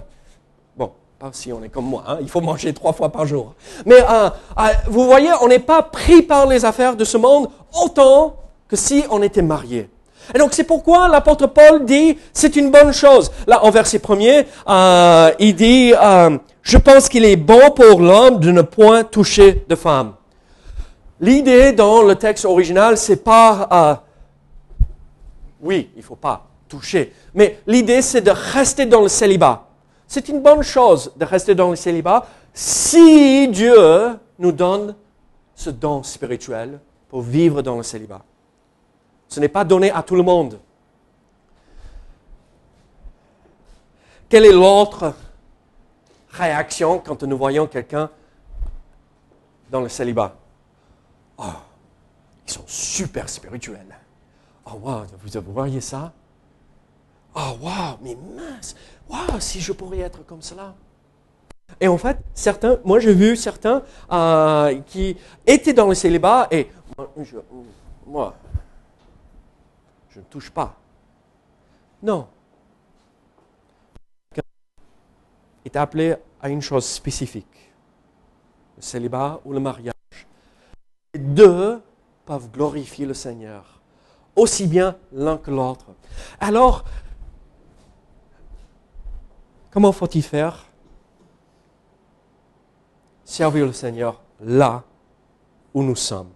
Pas 1.26 1.32
si 1.34 1.52
on 1.52 1.64
est 1.64 1.70
comme 1.70 1.86
moi, 1.86 2.04
hein, 2.08 2.18
il 2.22 2.30
faut 2.30 2.40
manger 2.40 2.72
trois 2.72 2.94
fois 2.94 3.12
par 3.12 3.26
jour. 3.26 3.56
Mais 3.88 3.96
euh, 3.96 4.30
euh, 4.60 4.62
vous 4.86 5.06
voyez, 5.06 5.32
on 5.42 5.48
n'est 5.48 5.58
pas 5.58 5.82
pris 5.82 6.22
par 6.22 6.46
les 6.46 6.66
affaires 6.66 6.96
de 6.96 7.04
ce 7.04 7.18
monde 7.18 7.50
autant 7.82 8.36
que 8.68 8.76
si 8.76 9.04
on 9.10 9.24
était 9.24 9.42
marié. 9.42 9.90
Et 10.36 10.38
donc 10.38 10.54
c'est 10.54 10.66
pourquoi 10.66 11.08
l'apôtre 11.08 11.48
Paul 11.48 11.84
dit 11.84 12.20
c'est 12.32 12.56
une 12.56 12.70
bonne 12.70 12.94
chose. 12.94 13.32
Là, 13.48 13.66
en 13.66 13.72
verset 13.72 13.98
premier, 13.98 14.46
euh, 14.70 15.32
il 15.40 15.56
dit 15.56 15.96
euh, 16.00 16.38
je 16.62 16.78
pense 16.78 17.10
qu'il 17.10 17.26
est 17.26 17.38
bon 17.38 17.72
pour 17.72 18.02
l'homme 18.02 18.40
de 18.40 18.52
ne 18.52 18.62
point 18.62 19.04
toucher 19.04 19.66
de 19.68 19.74
femme. 19.74 20.14
L'idée 21.20 21.72
dans 21.72 22.04
le 22.04 22.14
texte 22.18 22.46
original, 22.46 22.98
c'est 23.00 23.24
pas 23.24 24.04
oui, 25.60 25.90
il 25.98 26.04
faut 26.04 26.18
pas 26.18 26.46
toucher, 26.70 27.14
mais 27.34 27.58
l'idée 27.66 28.04
c'est 28.04 28.22
de 28.22 28.30
rester 28.30 28.86
dans 28.86 29.02
le 29.02 29.10
célibat. 29.10 29.66
C'est 30.08 30.30
une 30.30 30.42
bonne 30.42 30.62
chose 30.62 31.12
de 31.16 31.26
rester 31.26 31.56
dans 31.56 31.70
le 31.70 31.76
célibat 31.76 32.28
si 32.54 33.48
Dieu 33.50 34.18
nous 34.40 34.52
donne 34.52 34.96
ce 35.56 35.70
don 35.70 36.04
spirituel 36.04 36.80
pour 37.10 37.22
vivre 37.22 37.62
dans 37.62 37.78
le 37.78 37.84
célibat. 37.84 38.22
Ce 39.28 39.40
n'est 39.40 39.50
pas 39.50 39.64
donné 39.64 39.92
à 39.92 40.04
tout 40.04 40.16
le 40.16 40.24
monde. 40.24 40.60
Quelle 44.30 44.46
est 44.46 44.52
l'autre 44.52 45.14
réaction 46.30 47.00
quand 47.00 47.24
nous 47.24 47.38
voyons 47.38 47.68
quelqu'un 47.68 48.10
dans 49.70 49.82
le 49.82 49.90
célibat? 49.90 50.36
Oh, 51.38 51.44
ils 52.48 52.52
sont 52.52 52.64
super 52.68 53.30
spirituels. 53.30 53.98
Oh, 54.66 54.80
wow, 54.82 55.04
vous 55.24 55.54
voyez 55.54 55.82
ça? 55.82 56.12
Oh, 57.36 57.58
wow, 57.62 57.98
mais 58.02 58.16
mince, 58.36 58.76
wow, 59.10 59.40
si 59.40 59.60
je 59.60 59.74
pourrais 59.74 60.00
être 60.00 60.26
comme 60.26 60.42
cela. 60.42 60.76
Et 61.82 61.88
en 61.88 61.98
fait, 61.98 62.18
certains, 62.34 62.80
moi 62.86 63.00
j'ai 63.00 63.14
vu 63.14 63.36
certains 63.36 63.84
euh, 64.12 64.80
qui 64.86 65.18
étaient 65.46 65.74
dans 65.74 65.88
le 65.88 65.96
célibat 65.96 66.48
et 66.52 66.70
moi, 66.98 67.10
je, 67.22 67.38
moi 68.06 68.36
je 70.10 70.20
ne 70.20 70.26
touche 70.26 70.50
pas. 70.50 70.78
Non. 72.02 72.28
est 75.66 75.76
appelé 75.76 76.16
à 76.42 76.50
une 76.50 76.62
chose 76.62 76.86
spécifique, 76.86 77.72
le 78.78 78.82
célibat 78.82 79.42
ou 79.46 79.52
le 79.52 79.60
mariage. 79.60 79.94
Les 81.14 81.20
deux 81.20 81.82
peuvent 82.26 82.50
glorifier 82.52 83.06
le 83.06 83.14
Seigneur, 83.14 83.82
aussi 84.36 84.68
bien 84.68 84.96
l'un 85.12 85.38
que 85.38 85.52
l'autre. 85.52 85.88
Alors, 86.40 86.86
comment 89.76 89.92
faut-il 89.92 90.24
faire 90.24 90.66
Servir 93.26 93.66
le 93.66 93.74
Seigneur 93.74 94.22
là 94.42 94.84
où 95.74 95.84
nous 95.84 95.98
sommes, 95.98 96.30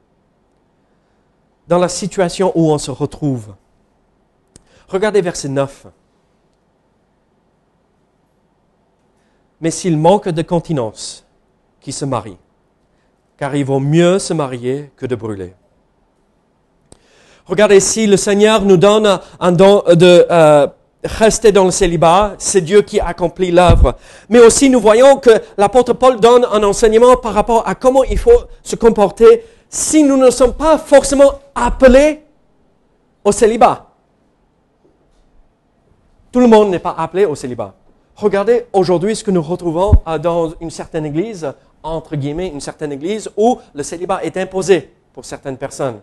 dans 1.65 1.77
la 1.77 1.88
situation 1.88 2.51
où 2.53 2.69
on 2.69 2.77
se 2.77 2.91
retrouve. 2.91 3.55
Regardez 4.89 5.22
verset 5.22 5.48
9. 5.48 5.88
mais 9.62 9.72
s'il 9.72 9.98
manque 9.98 10.29
de 10.29 10.41
continence, 10.41 11.25
qui 11.81 11.91
se 11.91 12.05
marie, 12.05 12.38
car 13.38 13.55
il 13.55 13.65
vaut 13.65 13.79
mieux 13.79 14.19
se 14.19 14.34
marier 14.34 14.91
que 14.96 15.05
de 15.05 15.15
brûler. 15.15 15.53
Regardez, 17.46 17.79
si 17.79 18.08
le 18.08 18.15
Seigneur 18.15 18.62
nous 18.63 18.77
donne 18.77 19.19
un 19.39 19.51
don 19.51 19.84
de 19.88 20.25
euh, 20.29 20.67
rester 21.03 21.51
dans 21.51 21.65
le 21.65 21.72
célibat, 21.72 22.36
c'est 22.38 22.62
Dieu 22.62 22.82
qui 22.82 23.00
accomplit 23.00 23.51
l'œuvre. 23.51 23.96
Mais 24.27 24.39
aussi, 24.39 24.70
nous 24.70 24.79
voyons 24.79 25.18
que 25.18 25.32
l'apôtre 25.58 25.94
Paul 25.94 26.20
donne 26.20 26.46
un 26.51 26.63
enseignement 26.63 27.15
par 27.15 27.34
rapport 27.34 27.68
à 27.68 27.75
comment 27.75 28.03
il 28.03 28.18
faut 28.18 28.44
se 28.63 28.75
comporter 28.75 29.46
si 29.70 30.03
nous 30.03 30.18
ne 30.18 30.29
sommes 30.29 30.53
pas 30.53 30.77
forcément 30.77 31.39
appelés 31.56 32.24
au 33.24 33.32
célibat. 33.32 33.86
Tout 36.32 36.39
le 36.39 36.48
monde 36.48 36.70
n'est 36.70 36.79
pas 36.79 36.96
appelé 36.98 37.25
au 37.25 37.36
célibat. 37.36 37.74
Regardez 38.15 38.65
aujourd'hui 38.74 39.15
ce 39.15 39.24
que 39.24 39.32
nous 39.32 39.41
retrouvons 39.41 39.94
euh, 40.06 40.18
dans 40.18 40.51
une 40.60 40.70
certaine 40.70 41.06
église, 41.06 41.51
entre 41.82 42.15
guillemets, 42.15 42.50
une 42.50 42.60
certaine 42.60 42.91
église 42.91 43.29
où 43.38 43.60
le 43.74 43.82
célibat 43.84 44.24
est 44.24 44.36
imposé 44.36 44.94
pour 45.13 45.24
certaines 45.24 45.58
personnes. 45.58 46.01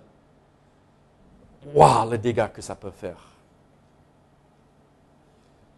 Waouh, 1.74 2.10
le 2.10 2.18
dégât 2.18 2.48
que 2.48 2.62
ça 2.62 2.74
peut 2.74 2.90
faire. 2.90 3.35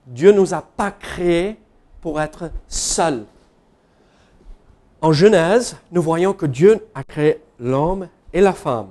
Dieu 0.08 0.32
ne 0.32 0.38
nous 0.38 0.54
a 0.54 0.62
pas 0.62 0.90
créés 0.90 1.58
pour 2.00 2.20
être 2.20 2.50
seuls. 2.66 3.24
En 5.02 5.12
Genèse, 5.12 5.76
nous 5.92 6.00
voyons 6.00 6.32
que 6.32 6.46
Dieu 6.46 6.88
a 6.94 7.04
créé 7.04 7.42
l'homme 7.60 8.08
et 8.32 8.40
la 8.40 8.54
femme 8.54 8.88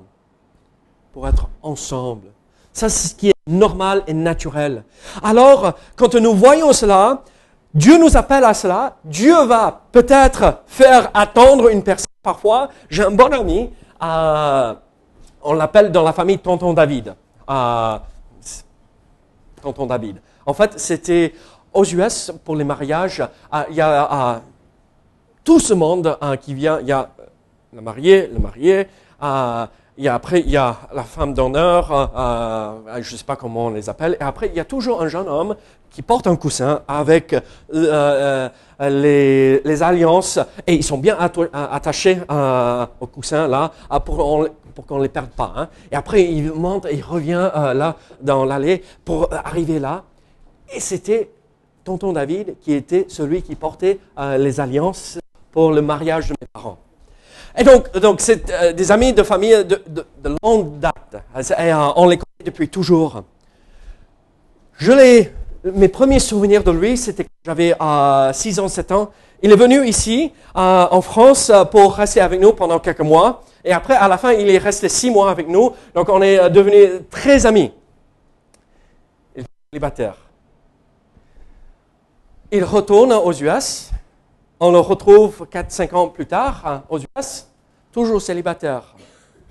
pour 1.12 1.26
être 1.26 1.48
ensemble. 1.62 2.28
Ça, 2.72 2.88
c'est 2.88 3.08
ce 3.08 3.14
qui 3.16 3.30
est 3.30 3.34
normal 3.48 4.04
et 4.06 4.14
naturel. 4.14 4.84
Alors, 5.20 5.72
quand 5.96 6.14
nous 6.14 6.34
voyons 6.34 6.72
cela, 6.72 7.24
Dieu 7.74 7.98
nous 7.98 8.16
appelle 8.16 8.44
à 8.44 8.54
cela. 8.54 8.96
Dieu 9.04 9.44
va 9.44 9.82
peut-être 9.90 10.62
faire 10.66 11.10
attendre 11.12 11.68
une 11.68 11.82
personne 11.82 12.06
parfois. 12.22 12.68
J'ai 12.88 13.02
un 13.02 13.10
bon 13.10 13.32
ami, 13.32 13.70
euh, 14.02 14.74
on 15.42 15.54
l'appelle 15.54 15.90
dans 15.90 16.02
la 16.04 16.12
famille 16.12 16.38
Tonton 16.38 16.72
David. 16.72 17.14
Euh, 17.50 17.98
Tonton 19.60 19.86
David. 19.86 20.20
En 20.48 20.54
fait, 20.54 20.80
c'était 20.80 21.34
aux 21.74 21.84
US 21.84 22.32
pour 22.44 22.56
les 22.56 22.64
mariages. 22.64 23.20
Euh, 23.20 23.62
il 23.68 23.76
y 23.76 23.80
a 23.82 24.42
tout 25.44 25.60
ce 25.60 25.74
monde 25.74 26.18
qui 26.40 26.54
vient. 26.54 26.80
Il 26.80 26.88
y 26.88 26.92
a 26.92 27.10
le 27.74 27.82
marié, 27.82 28.30
le 28.32 28.38
marié. 28.38 28.86
Et 30.00 30.08
après, 30.08 30.40
il 30.40 30.50
y 30.50 30.56
a 30.56 30.76
la 30.94 31.02
femme 31.02 31.34
d'honneur, 31.34 32.10
je 33.00 33.12
ne 33.12 33.18
sais 33.18 33.24
pas 33.24 33.36
comment 33.36 33.66
on 33.66 33.70
les 33.70 33.88
appelle. 33.90 34.16
Et 34.20 34.22
après, 34.22 34.46
il 34.46 34.54
y 34.54 34.60
a 34.60 34.64
toujours 34.64 35.02
un 35.02 35.08
jeune 35.08 35.28
homme 35.28 35.56
qui 35.90 36.02
portent 36.02 36.26
un 36.26 36.36
coussin 36.36 36.82
avec 36.86 37.32
euh, 37.32 38.48
euh, 38.80 39.60
les, 39.64 39.82
alliances 39.82 40.38
et 40.66 40.74
ils 40.74 40.84
sont 40.84 40.98
bien 40.98 41.16
attachés 41.18 42.18
euh, 42.30 42.86
au 43.00 43.06
coussin 43.06 43.48
là 43.48 43.72
pour, 44.04 44.48
qu'on 44.86 44.98
ne 44.98 45.02
les 45.02 45.08
perde 45.08 45.30
pas. 45.30 45.52
Hein. 45.56 45.68
Et 45.90 45.96
après, 45.96 46.24
il 46.24 46.52
monte 46.52 46.86
et 46.86 46.94
il 46.94 47.02
revient 47.02 47.50
là 47.54 47.96
dans 48.20 48.44
l'allée 48.44 48.82
pour 49.04 49.28
arriver 49.32 49.78
là. 49.78 50.04
Et 50.74 50.80
c'était 50.80 51.30
tonton 51.84 52.12
David 52.12 52.56
qui 52.60 52.72
était 52.74 53.06
celui 53.08 53.42
qui 53.42 53.54
portait 53.54 53.98
les 54.38 54.60
alliances 54.60 55.18
pour 55.50 55.72
le 55.72 55.80
mariage 55.80 56.28
de 56.28 56.34
mes 56.40 56.46
parents. 56.52 56.78
Et 57.56 57.64
donc, 57.64 57.90
donc 57.98 58.20
c'est 58.20 58.74
des 58.74 58.92
amis 58.92 59.14
de 59.14 59.22
famille 59.22 59.64
de, 59.64 60.36
longue 60.42 60.78
date. 60.78 61.22
on 61.96 62.06
les 62.06 62.18
connaît 62.18 62.44
depuis 62.44 62.68
toujours. 62.68 63.22
Je 64.76 64.92
l'ai 64.92 65.32
mes 65.64 65.88
premiers 65.88 66.20
souvenirs 66.20 66.62
de 66.62 66.70
lui, 66.70 66.96
c'était 66.96 67.24
quand 67.24 67.30
j'avais 67.44 67.74
6 68.32 68.60
ans, 68.60 68.68
7 68.68 68.92
ans. 68.92 69.10
Il 69.42 69.52
est 69.52 69.56
venu 69.56 69.86
ici, 69.86 70.32
euh, 70.56 70.86
en 70.90 71.00
France, 71.00 71.50
euh, 71.50 71.64
pour 71.64 71.94
rester 71.94 72.20
avec 72.20 72.40
nous 72.40 72.52
pendant 72.52 72.80
quelques 72.80 73.00
mois. 73.00 73.44
Et 73.64 73.72
après, 73.72 73.94
à 73.94 74.08
la 74.08 74.18
fin, 74.18 74.32
il 74.32 74.50
est 74.50 74.58
resté 74.58 74.88
6 74.88 75.10
mois 75.10 75.30
avec 75.30 75.48
nous. 75.48 75.72
Donc, 75.94 76.08
on 76.08 76.20
est 76.22 76.38
euh, 76.38 76.48
devenus 76.48 77.02
très 77.08 77.46
amis. 77.46 77.72
Il 79.36 79.42
est 79.42 79.46
célibataire. 79.72 80.16
Il 82.50 82.64
retourne 82.64 83.12
aux 83.12 83.32
US. 83.32 83.90
On 84.60 84.72
le 84.72 84.78
retrouve 84.80 85.46
4-5 85.50 85.94
ans 85.94 86.08
plus 86.08 86.26
tard 86.26 86.66
hein, 86.66 86.82
aux 86.88 86.98
US. 86.98 87.46
Toujours 87.92 88.20
célibataire, 88.20 88.94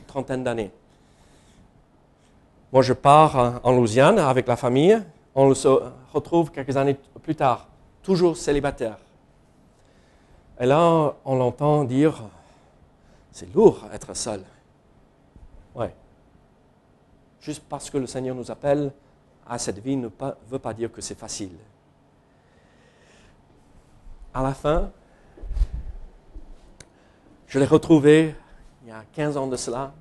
trentaine 0.05 0.43
d'années. 0.43 0.71
Moi, 2.73 2.81
je 2.81 2.93
pars 2.93 3.62
en 3.63 3.71
Louisiane 3.71 4.19
avec 4.19 4.47
la 4.47 4.55
famille 4.55 5.01
on 5.38 5.53
se 5.53 5.67
retrouve 6.12 6.51
quelques 6.51 6.75
années 6.75 6.97
plus 7.21 7.36
tard, 7.36 7.67
toujours 8.01 8.36
célibataire. 8.36 8.97
Et 10.60 10.65
là, 10.65 11.13
on 11.23 11.36
l'entend 11.36 11.83
dire, 11.83 12.23
c'est 13.31 13.53
lourd 13.53 13.86
être 13.93 14.15
seul. 14.15 14.43
Ouais. 15.75 15.93
Juste 17.39 17.63
parce 17.69 17.91
que 17.91 17.99
le 17.99 18.07
Seigneur 18.07 18.36
nous 18.36 18.49
appelle 18.49 18.91
à 19.47 19.60
cette 19.60 19.77
vie 19.77 19.95
ne 19.95 20.10
veut 20.49 20.60
pas 20.60 20.73
dire 20.73 20.91
que 20.91 21.01
c'est 21.01 21.17
facile. 21.17 21.55
À 24.33 24.43
la 24.43 24.53
fin, 24.53 24.91
je 27.47 27.59
l'ai 27.59 27.65
retrouvé 27.65 28.35
il 28.83 28.89
y 28.89 28.91
a 28.91 29.03
15 29.13 29.37
ans 29.37 29.47
de 29.47 29.55
cela, 29.55 29.93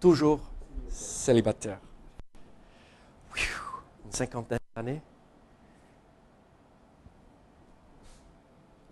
toujours 0.00 0.40
célibataire 0.88 1.78
cinquantaine 4.16 4.58
d'années. 4.74 5.02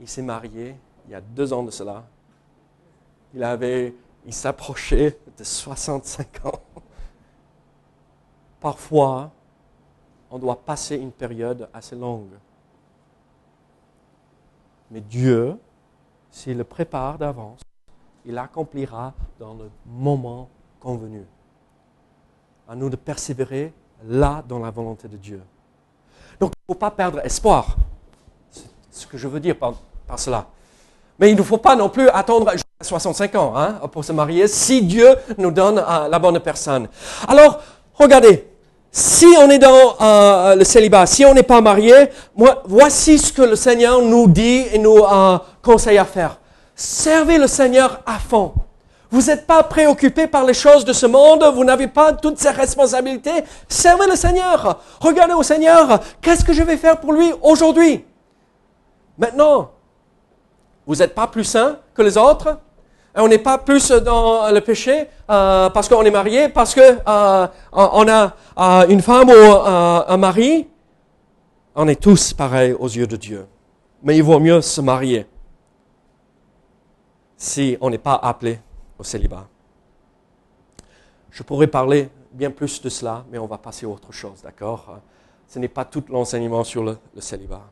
Il 0.01 0.09
s'est 0.09 0.23
marié 0.23 0.77
il 1.07 1.13
y 1.13 1.15
a 1.15 1.21
deux 1.21 1.53
ans 1.53 1.63
de 1.63 1.71
cela. 1.71 2.05
Il 3.35 3.43
avait, 3.43 3.95
il 4.25 4.33
s'approchait 4.33 5.19
de 5.37 5.45
65 5.45 6.47
ans. 6.47 6.61
Parfois, 8.61 9.31
on 10.31 10.39
doit 10.39 10.63
passer 10.63 10.97
une 10.97 11.13
période 11.13 11.69
assez 11.73 11.97
longue. 11.97 12.33
Mais 14.95 15.01
Dieu, 15.01 15.59
s'il 16.31 16.57
le 16.57 16.63
prépare 16.63 17.19
d'avance, 17.19 17.59
il 18.25 18.39
accomplira 18.39 19.13
dans 19.41 19.55
le 19.55 19.69
moment 19.85 20.49
convenu. 20.79 21.25
À 22.69 22.77
nous 22.77 22.89
de 22.89 22.95
persévérer 22.95 23.73
là 24.07 24.45
dans 24.49 24.61
la 24.61 24.71
volonté 24.71 25.09
de 25.09 25.17
Dieu. 25.17 25.43
Donc, 26.39 26.53
il 26.55 26.61
ne 26.69 26.75
faut 26.75 26.79
pas 26.79 26.93
perdre 26.93 27.19
espoir. 27.27 27.77
C'est 28.53 28.69
ce 28.93 29.07
que 29.09 29.19
je 29.19 29.27
veux 29.27 29.41
dire 29.41 29.57
par, 29.59 29.75
cela. 30.17 30.47
Mais 31.19 31.29
il 31.29 31.37
ne 31.37 31.43
faut 31.43 31.59
pas 31.59 31.75
non 31.75 31.89
plus 31.89 32.09
attendre 32.11 32.53
jusqu'à 32.53 32.69
65 32.83 33.35
ans 33.35 33.57
hein, 33.57 33.81
pour 33.91 34.05
se 34.05 34.13
marier 34.13 34.47
si 34.47 34.81
Dieu 34.81 35.17
nous 35.39 35.51
donne 35.51 35.79
euh, 35.79 36.07
la 36.07 36.21
bonne 36.21 36.39
personne. 36.39 36.89
Alors, 37.27 37.61
regardez, 37.95 38.47
si 38.97 39.27
on 39.27 39.51
est 39.51 39.59
dans 39.59 39.97
euh, 40.01 40.55
le 40.55 40.63
célibat, 40.63 41.05
si 41.07 41.25
on 41.25 41.35
n'est 41.35 41.43
pas 41.43 41.61
marié, 41.61 42.11
moi, 42.37 42.63
voici 42.67 43.19
ce 43.19 43.33
que 43.33 43.43
le 43.43 43.57
Seigneur 43.57 44.01
nous 44.01 44.29
dit 44.29 44.67
et 44.73 44.79
nous 44.79 44.99
euh, 44.99 45.37
conseille 45.63 45.99
à 45.99 46.05
faire. 46.05 46.39
Servez 46.77 47.39
le 47.39 47.49
Seigneur 47.49 48.03
à 48.07 48.21
fond. 48.21 48.53
Vous 49.11 49.23
n'êtes 49.23 49.49
pas 49.49 49.65
préoccupé 49.65 50.29
par 50.29 50.45
les 50.45 50.55
choses 50.55 50.85
de 50.85 50.93
ce 50.93 51.07
monde, 51.07 51.45
vous 51.57 51.65
n'avez 51.65 51.89
pas 51.89 52.13
toutes 52.13 52.39
ces 52.39 52.51
responsabilités. 52.51 53.43
Servez 53.69 54.07
le 54.07 54.15
Seigneur. 54.15 54.81
Regardez 55.01 55.35
au 55.35 55.43
Seigneur, 55.43 55.99
qu'est-ce 56.23 56.45
que 56.45 56.53
je 56.53 56.63
vais 56.63 56.77
faire 56.77 57.01
pour 57.01 57.13
lui 57.13 57.33
aujourd'hui? 57.43 58.05
Maintenant, 59.19 59.73
vous 60.87 60.95
n'êtes 60.95 61.17
pas 61.17 61.27
plus 61.27 61.45
saint 61.45 61.79
que 61.95 62.03
les 62.03 62.17
autres? 62.17 62.59
On 63.17 63.29
n'est 63.29 63.39
pas 63.39 63.59
plus 63.59 63.91
dans 63.91 64.51
le 64.51 64.61
péché 64.61 65.07
euh, 65.31 65.71
parce 65.71 65.89
qu'on 65.89 66.03
est 66.03 66.11
marié, 66.11 66.49
parce 66.49 66.75
qu'on 66.75 66.81
euh, 66.81 67.47
on 67.73 68.09
a 68.09 68.35
euh, 68.59 68.87
une 68.89 69.01
femme 69.03 69.29
ou 69.29 69.33
un 69.33 70.17
mari. 70.17 70.67
On 71.77 71.89
est 71.89 72.01
tous 72.01 72.33
pareils 72.33 72.73
aux 72.73 72.89
yeux 72.89 73.07
de 73.07 73.17
Dieu. 73.17 73.47
Mais 74.03 74.17
il 74.17 74.23
vaut 74.23 74.39
mieux 74.39 74.61
se 74.61 74.81
marier 74.81 75.27
si 77.37 77.77
on 77.81 77.91
n'est 77.91 77.99
pas 77.99 78.15
appelé 78.15 78.59
au 78.99 79.05
célibat. 79.05 79.47
Je 81.31 81.43
pourrais 81.43 81.67
parler 81.67 82.09
bien 82.33 82.51
plus 82.51 82.81
de 82.81 82.89
cela, 82.89 83.25
mais 83.31 83.39
on 83.39 83.47
va 83.47 83.59
passer 83.59 83.87
à 83.87 83.89
autre 83.89 84.13
chose, 84.13 84.41
d'accord? 84.43 84.99
Ce 85.49 85.59
n'est 85.59 85.69
pas 85.69 85.85
tout 85.85 86.05
l'enseignement 86.09 86.65
sur 86.65 86.85
le, 86.85 86.97
célibat. 87.19 87.63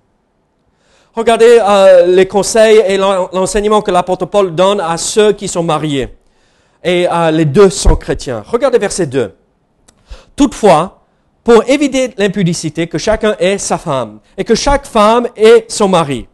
Regardez 1.15 1.59
euh, 1.61 2.07
les 2.07 2.27
conseils 2.27 2.83
et 2.87 2.97
l'enseignement 2.97 3.83
que 3.83 3.91
l'apôtre 3.91 4.25
Paul 4.25 4.55
donne 4.55 4.81
à 4.81 4.97
ceux 4.97 5.33
qui 5.33 5.47
sont 5.47 5.63
mariés. 5.63 6.09
Et 6.83 7.07
euh, 7.11 7.31
les 7.31 7.45
deux 7.45 7.69
sont 7.69 7.97
chrétiens. 7.97 8.43
Regardez 8.47 8.79
verset 8.79 9.07
2. 9.07 9.35
Toutefois, 10.35 11.03
pour 11.45 11.69
éviter 11.69 12.15
l'impudicité, 12.17 12.87
que 12.87 12.97
chacun 12.99 13.37
ait 13.39 13.59
sa 13.59 13.77
femme 13.77 14.21
et 14.39 14.45
que 14.45 14.55
chaque 14.55 14.87
femme 14.87 15.29
ait 15.37 15.67
son 15.69 15.89
mari. 15.89 16.29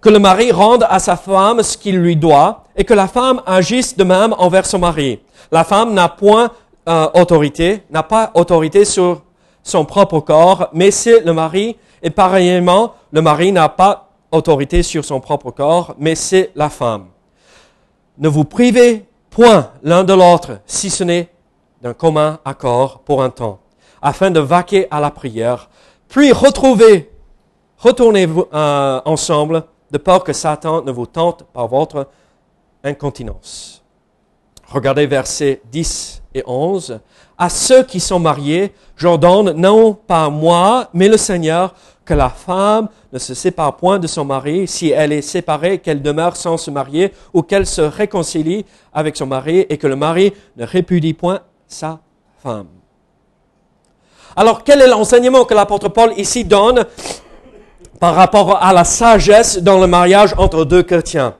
Que 0.00 0.08
le 0.08 0.18
mari 0.18 0.52
rende 0.52 0.86
à 0.88 0.98
sa 1.00 1.16
femme 1.16 1.62
ce 1.62 1.76
qu'il 1.76 1.98
lui 1.98 2.16
doit 2.16 2.64
et 2.76 2.84
que 2.84 2.94
la 2.94 3.08
femme 3.08 3.42
agisse 3.44 3.96
de 3.96 4.04
même 4.04 4.34
envers 4.38 4.66
son 4.66 4.78
mari. 4.78 5.20
La 5.50 5.64
femme 5.64 5.94
n'a 5.94 6.08
point 6.08 6.52
euh, 6.88 7.08
autorité, 7.14 7.82
n'a 7.90 8.04
pas 8.04 8.30
autorité 8.34 8.84
sur 8.84 9.22
son 9.64 9.84
propre 9.84 10.20
corps, 10.20 10.68
mais 10.72 10.90
c'est 10.90 11.20
le 11.20 11.32
mari. 11.32 11.76
Et 12.02 12.10
pareillement, 12.10 12.94
le 13.12 13.22
mari 13.22 13.52
n'a 13.52 13.68
pas 13.68 14.10
autorité 14.30 14.82
sur 14.82 15.04
son 15.04 15.20
propre 15.20 15.50
corps, 15.50 15.94
mais 15.98 16.14
c'est 16.14 16.52
la 16.54 16.70
femme. 16.70 17.06
Ne 18.18 18.28
vous 18.28 18.44
privez 18.44 19.06
point 19.30 19.72
l'un 19.82 20.04
de 20.04 20.12
l'autre, 20.12 20.60
si 20.66 20.90
ce 20.90 21.04
n'est 21.04 21.28
d'un 21.82 21.94
commun 21.94 22.38
accord 22.44 23.00
pour 23.00 23.22
un 23.22 23.30
temps, 23.30 23.60
afin 24.02 24.30
de 24.30 24.40
vaquer 24.40 24.86
à 24.90 25.00
la 25.00 25.10
prière, 25.10 25.68
puis 26.08 26.32
retrouvez, 26.32 27.10
retournez 27.78 28.28
euh, 28.52 29.00
ensemble, 29.04 29.64
de 29.90 29.98
peur 29.98 30.22
que 30.22 30.32
Satan 30.32 30.82
ne 30.82 30.92
vous 30.92 31.06
tente 31.06 31.44
par 31.52 31.66
votre 31.66 32.08
incontinence. 32.84 33.82
Regardez 34.68 35.06
versets 35.06 35.60
10 35.72 36.22
et 36.34 36.44
11. 36.46 37.00
À 37.36 37.48
ceux 37.48 37.82
qui 37.82 37.98
sont 37.98 38.20
mariés, 38.20 38.72
j'ordonne 38.96 39.52
non 39.52 39.94
pas 39.94 40.30
moi, 40.30 40.88
mais 40.92 41.08
le 41.08 41.16
Seigneur, 41.16 41.74
que 42.04 42.14
la 42.14 42.28
femme 42.28 42.88
ne 43.12 43.18
se 43.18 43.34
sépare 43.34 43.76
point 43.76 43.98
de 43.98 44.06
son 44.06 44.24
mari 44.24 44.66
si 44.66 44.90
elle 44.90 45.12
est 45.12 45.22
séparée, 45.22 45.78
qu'elle 45.78 46.02
demeure 46.02 46.36
sans 46.36 46.56
se 46.56 46.70
marier, 46.70 47.12
ou 47.32 47.42
qu'elle 47.42 47.66
se 47.66 47.82
réconcilie 47.82 48.64
avec 48.92 49.16
son 49.16 49.26
mari, 49.26 49.66
et 49.68 49.78
que 49.78 49.86
le 49.86 49.96
mari 49.96 50.32
ne 50.56 50.64
répudie 50.64 51.14
point 51.14 51.40
sa 51.66 52.00
femme. 52.42 52.66
Alors, 54.36 54.64
quel 54.64 54.80
est 54.80 54.88
l'enseignement 54.88 55.44
que 55.44 55.54
l'apôtre 55.54 55.88
Paul 55.88 56.12
ici 56.16 56.44
donne 56.44 56.84
par 57.98 58.14
rapport 58.14 58.62
à 58.62 58.72
la 58.72 58.84
sagesse 58.84 59.58
dans 59.58 59.80
le 59.80 59.86
mariage 59.86 60.34
entre 60.38 60.64
deux 60.64 60.82
chrétiens? 60.82 61.36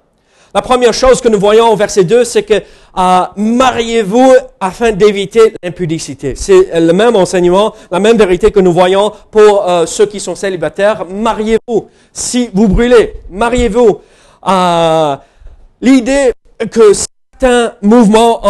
La 0.54 0.62
première 0.62 0.92
chose 0.92 1.20
que 1.20 1.28
nous 1.28 1.38
voyons 1.38 1.68
au 1.72 1.76
verset 1.76 2.04
2, 2.04 2.24
c'est 2.24 2.42
que 2.42 2.54
euh, 2.54 3.20
mariez-vous 3.36 4.32
afin 4.58 4.92
d'éviter 4.92 5.54
l'impudicité. 5.62 6.34
C'est 6.34 6.80
le 6.80 6.92
même 6.92 7.14
enseignement, 7.14 7.74
la 7.90 8.00
même 8.00 8.16
vérité 8.16 8.50
que 8.50 8.60
nous 8.60 8.72
voyons 8.72 9.12
pour 9.30 9.68
euh, 9.68 9.86
ceux 9.86 10.06
qui 10.06 10.18
sont 10.18 10.34
célibataires. 10.34 11.04
Mariez-vous. 11.08 11.88
Si 12.12 12.50
vous 12.52 12.66
brûlez, 12.68 13.14
mariez-vous. 13.30 14.00
Euh, 14.48 15.16
L'idée 15.80 16.32
que 16.70 16.92
un 17.42 17.72
mouvement 17.80 18.40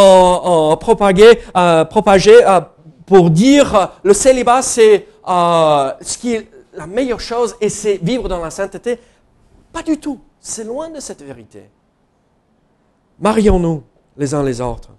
en, 0.72 0.76
propagé, 0.76 1.38
euh, 1.56 1.84
euh, 1.94 2.60
pour 3.06 3.30
dire 3.30 3.92
le 4.02 4.12
célibat, 4.12 4.62
c'est 4.62 5.06
ce 5.26 6.18
qui 6.18 6.34
est 6.34 6.48
la 6.74 6.88
meilleure 6.88 7.20
chose 7.20 7.54
et 7.60 7.68
c'est 7.68 8.00
vivre 8.02 8.28
dans 8.28 8.40
la 8.40 8.50
sainteté. 8.50 8.98
Pas 9.72 9.82
du 9.82 9.98
tout. 9.98 10.18
C'est 10.40 10.64
loin 10.64 10.90
de 10.90 10.98
cette 10.98 11.22
vérité. 11.22 11.70
Marions-nous 13.20 13.82
les 14.16 14.34
uns 14.34 14.42
les 14.42 14.60
autres. 14.60 14.90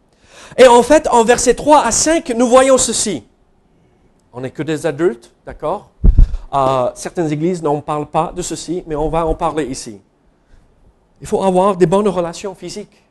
Et 0.58 0.68
en 0.68 0.84
fait, 0.84 1.08
en 1.10 1.24
versets 1.24 1.56
3 1.56 1.84
à 1.84 1.92
5, 1.92 2.34
nous 2.36 2.48
voyons 2.48 2.78
ceci. 2.78 3.24
On 4.34 4.42
n'est 4.42 4.52
que 4.52 4.64
des 4.64 4.86
adultes, 4.86 5.34
d'accord? 5.46 5.90
Certaines 6.96 7.32
églises 7.32 7.64
n'en 7.64 7.82
parlent 7.82 8.10
pas 8.10 8.32
de 8.36 8.42
ceci, 8.42 8.84
mais 8.86 8.96
on 8.96 9.10
va 9.10 9.26
en 9.26 9.36
parler 9.36 9.66
ici. 9.66 10.00
Il 11.20 11.28
faut 11.28 11.44
avoir 11.44 11.78
des 11.78 11.86
bonnes 11.86 12.08
relations 12.08 12.54
physiques. 12.56 13.04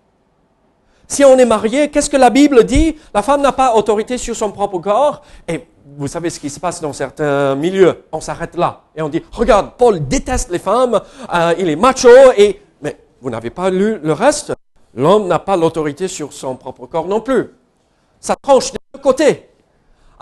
Si 1.09 1.25
on 1.25 1.37
est 1.39 1.45
marié, 1.45 1.91
qu'est-ce 1.91 2.09
que 2.09 2.17
la 2.17 2.31
Bible 2.31 2.63
dit? 2.65 2.97
La 3.13 3.23
femme 3.23 3.43
n'a 3.43 3.53
pas 3.53 3.75
autorité 3.75 4.17
sur 4.17 4.37
son 4.37 4.53
propre 4.53 4.79
corps. 4.79 5.23
Et 5.49 5.67
vous 5.97 6.07
savez 6.07 6.31
ce 6.31 6.39
qui 6.39 6.51
se 6.51 6.61
passe 6.61 6.81
dans 6.81 6.93
certains 6.93 7.57
milieux. 7.57 8.05
On 8.13 8.21
s'arrête 8.21 8.55
là 8.57 8.83
et 8.95 9.03
on 9.03 9.09
dit, 9.09 9.23
regarde, 9.33 9.73
Paul 9.77 10.07
déteste 10.07 10.51
les 10.51 10.61
femmes, 10.61 11.01
euh, 11.35 11.55
il 11.59 11.69
est 11.69 11.77
macho, 11.77 12.09
et... 12.37 12.63
Mais 12.81 12.97
vous 13.21 13.31
n'avez 13.31 13.51
pas 13.51 13.71
lu 13.71 13.99
le 14.01 14.13
reste? 14.13 14.53
L'homme 14.95 15.29
n'a 15.29 15.39
pas 15.39 15.57
l'autorité 15.57 16.09
sur 16.09 16.33
son 16.33 16.57
propre 16.57 16.87
corps 16.87 17.07
non 17.07 17.21
plus. 17.21 17.51
Ça 18.19 18.37
tranche 18.37 18.73
de 18.73 18.79
deux 18.95 19.01
côtés. 19.01 19.49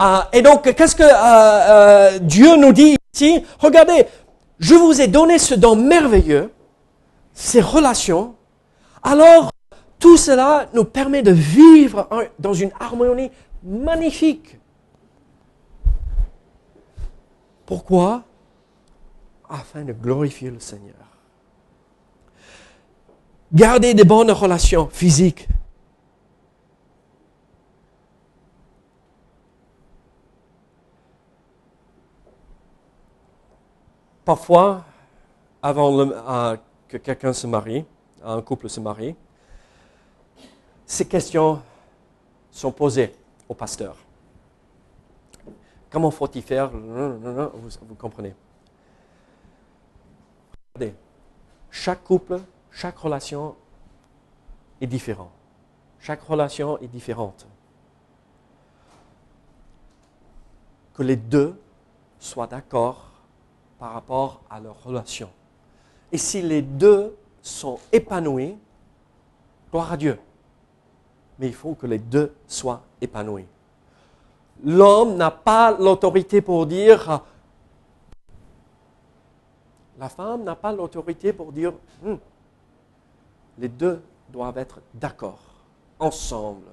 Euh, 0.01 0.21
et 0.33 0.43
donc, 0.43 0.73
qu'est-ce 0.75 0.95
que 0.95 1.03
euh, 1.03 2.19
Dieu 2.19 2.57
nous 2.57 2.73
dit 2.73 2.97
ici? 3.15 3.45
Regardez, 3.59 4.07
je 4.59 4.75
vous 4.75 5.01
ai 5.01 5.09
donné 5.09 5.39
ce 5.39 5.55
don 5.55 5.77
merveilleux, 5.77 6.53
ces 7.33 7.61
relations. 7.61 8.35
Alors, 9.03 9.51
tout 9.99 10.17
cela 10.17 10.69
nous 10.75 10.85
permet 10.85 11.23
de 11.23 11.33
vivre 11.33 12.09
dans 12.39 12.55
une 12.55 12.71
harmonie 12.79 13.31
magnifique. 13.65 14.59
Pourquoi? 17.67 18.23
Afin 19.49 19.83
de 19.83 19.93
glorifier 19.93 20.51
le 20.51 20.61
Seigneur. 20.61 20.98
Garder 23.53 23.95
de 23.95 24.05
bonnes 24.05 24.31
relations 24.31 24.89
physiques. 24.89 25.49
Parfois, 34.25 34.85
avant 35.63 35.99
euh, 35.99 36.57
que 36.87 36.99
quelqu'un 36.99 37.33
se 37.33 37.47
marie, 37.47 37.87
un 38.23 38.43
couple 38.43 38.69
se 38.69 38.79
marie, 38.81 39.17
ces 40.85 41.07
questions 41.07 41.63
sont 42.51 42.71
posées 42.71 43.15
au 43.49 43.55
pasteur. 43.55 43.97
Comment 45.91 46.11
faut-il 46.11 46.43
faire? 46.43 46.71
Vous, 46.71 47.95
comprenez. 47.97 48.35
Regardez, 50.75 50.95
chaque 51.71 52.05
couple, 52.05 52.39
chaque 52.79 52.97
relation 52.97 53.57
est 54.81 54.87
différente. 54.87 55.33
Chaque 55.99 56.23
relation 56.23 56.79
est 56.79 56.87
différente. 56.87 57.45
Que 60.95 61.03
les 61.03 61.17
deux 61.17 61.61
soient 62.21 62.47
d'accord 62.47 63.11
par 63.81 63.95
rapport 63.95 64.43
à 64.49 64.61
leur 64.61 64.81
relation. 64.85 65.29
Et 66.13 66.19
si 66.19 66.41
les 66.41 66.63
deux 66.63 67.17
sont 67.43 67.81
épanouis, 67.91 68.57
gloire 69.73 69.91
à 69.93 69.97
Dieu 69.97 70.17
mais 71.41 71.47
il 71.49 71.55
faut 71.55 71.75
que 71.75 71.87
les 71.87 71.99
deux 71.99 72.35
soient 72.47 72.83
épanouis. 73.01 73.47
L'homme 74.65 75.17
n'a 75.17 75.31
pas 75.31 75.71
l'autorité 75.71 76.41
pour 76.41 76.67
dire, 76.67 77.23
la 79.99 80.09
femme 80.09 80.43
n'a 80.43 80.57
pas 80.57 80.73
l'autorité 80.73 81.33
pour 81.33 81.53
dire, 81.53 81.73
hmm, 82.03 82.15
les 83.59 83.69
deux 83.69 84.03
doivent 84.31 84.59
être 84.59 84.81
d'accord, 84.95 85.41
ensemble. 85.99 86.67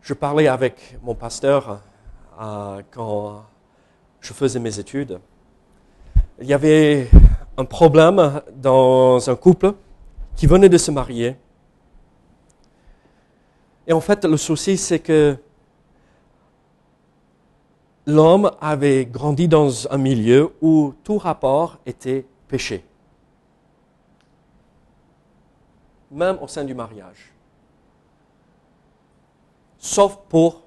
Je 0.00 0.14
parlais 0.14 0.48
avec 0.48 0.98
mon 1.02 1.14
pasteur 1.14 1.80
euh, 2.40 2.82
quand 2.90 3.44
je 4.20 4.32
faisais 4.32 4.58
mes 4.58 4.78
études 4.78 5.20
il 6.40 6.46
y 6.46 6.54
avait 6.54 7.08
un 7.56 7.64
problème 7.64 8.40
dans 8.56 9.28
un 9.28 9.36
couple 9.36 9.74
qui 10.36 10.46
venait 10.46 10.68
de 10.68 10.78
se 10.78 10.90
marier. 10.90 11.36
Et 13.86 13.92
en 13.92 14.00
fait, 14.00 14.24
le 14.24 14.36
souci, 14.36 14.76
c'est 14.76 15.00
que 15.00 15.36
l'homme 18.10 18.50
avait 18.60 19.06
grandi 19.06 19.48
dans 19.48 19.90
un 19.90 19.96
milieu 19.96 20.52
où 20.60 20.94
tout 21.04 21.18
rapport 21.18 21.78
était 21.86 22.26
péché, 22.48 22.84
même 26.10 26.38
au 26.42 26.48
sein 26.48 26.64
du 26.64 26.74
mariage, 26.74 27.32
sauf 29.78 30.18
pour, 30.28 30.62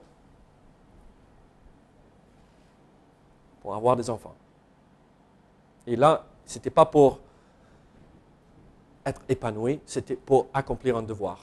avoir 3.66 3.96
des 3.96 4.08
enfants. 4.10 4.36
Et 5.88 5.96
là, 5.96 6.26
ce 6.46 6.58
n'était 6.58 6.70
pas 6.70 6.86
pour 6.86 7.20
être 9.06 9.22
épanoui, 9.28 9.80
c'était 9.86 10.16
pour 10.16 10.48
accomplir 10.54 10.96
un 10.98 11.02
devoir. 11.02 11.40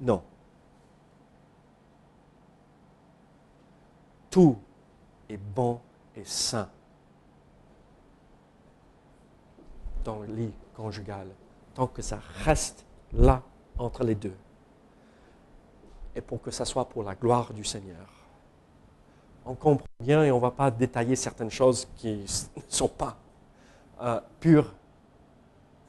Non. 0.00 0.22
Tout 4.30 4.56
est 5.28 5.36
bon 5.36 5.80
et 6.14 6.24
sain 6.24 6.68
dans 10.04 10.20
le 10.20 10.26
lit 10.26 10.52
conjugal. 10.74 11.26
tant 11.74 11.88
que 11.88 12.00
ça 12.00 12.18
reste 12.44 12.86
là 13.12 13.42
entre 13.78 14.04
les 14.04 14.14
deux. 14.14 14.36
Et 16.14 16.20
pour 16.20 16.40
que 16.40 16.50
ça 16.50 16.64
soit 16.64 16.88
pour 16.88 17.02
la 17.02 17.14
gloire 17.14 17.52
du 17.52 17.64
Seigneur. 17.64 18.08
On 19.44 19.54
comprend 19.54 19.86
bien 20.00 20.24
et 20.24 20.30
on 20.30 20.36
ne 20.36 20.40
va 20.40 20.50
pas 20.50 20.70
détailler 20.70 21.16
certaines 21.16 21.50
choses 21.50 21.86
qui 21.96 22.24
ne 22.56 22.62
sont 22.68 22.88
pas 22.88 23.16
euh, 24.00 24.20
pures. 24.40 24.72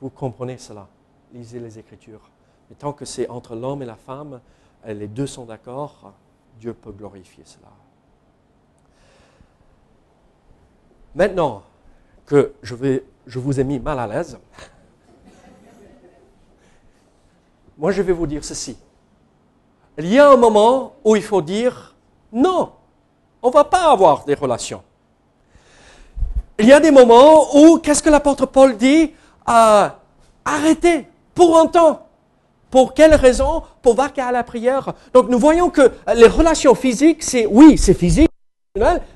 Vous 0.01 0.09
comprenez 0.09 0.57
cela. 0.57 0.87
Lisez 1.33 1.59
les 1.59 1.79
Écritures. 1.79 2.29
Mais 2.69 2.75
tant 2.75 2.93
que 2.93 3.05
c'est 3.05 3.29
entre 3.29 3.55
l'homme 3.55 3.81
et 3.81 3.85
la 3.85 3.95
femme, 3.95 4.41
les 4.85 5.07
deux 5.07 5.27
sont 5.27 5.45
d'accord, 5.45 6.13
Dieu 6.59 6.73
peut 6.73 6.91
glorifier 6.91 7.43
cela. 7.45 7.71
Maintenant 11.17 11.63
que 12.27 12.53
je, 12.61 12.75
vous 13.39 13.59
ai 13.59 13.63
mis 13.63 13.79
mal 13.79 13.97
à 13.97 14.05
l'aise, 14.05 14.37
moi 17.75 17.91
je 17.91 18.03
vais 18.03 18.13
vous 18.13 18.27
dire 18.27 18.45
ceci. 18.45 18.77
Il 19.97 20.13
y 20.13 20.19
a 20.19 20.29
un 20.29 20.35
moment 20.35 20.93
où 21.03 21.15
il 21.15 21.23
faut 21.23 21.41
dire 21.41 21.95
non, 22.31 22.71
on 23.41 23.47
ne 23.47 23.53
va 23.53 23.63
pas 23.63 23.91
avoir 23.91 24.25
des 24.25 24.35
relations. 24.35 24.83
Il 26.59 26.67
y 26.67 26.73
a 26.73 26.79
des 26.79 26.91
moments 26.91 27.55
où, 27.55 27.79
qu'est-ce 27.79 28.03
que 28.03 28.11
l'apôtre 28.11 28.45
Paul 28.45 28.77
dit? 28.77 29.11
Euh, 29.49 29.89
Arrêtez 30.45 31.07
pour 31.33 31.57
un 31.57 31.65
temps. 31.65 32.05
Pour 32.69 32.93
quelle 32.93 33.15
raison? 33.15 33.63
Pour 33.81 33.95
vaquer 33.95 34.21
à 34.21 34.31
la 34.31 34.43
prière. 34.43 34.93
Donc 35.13 35.29
nous 35.29 35.39
voyons 35.39 35.71
que 35.71 35.91
les 36.15 36.27
relations 36.27 36.75
physiques, 36.75 37.23
c'est 37.23 37.47
oui, 37.47 37.75
c'est 37.79 37.95
physique, 37.95 38.29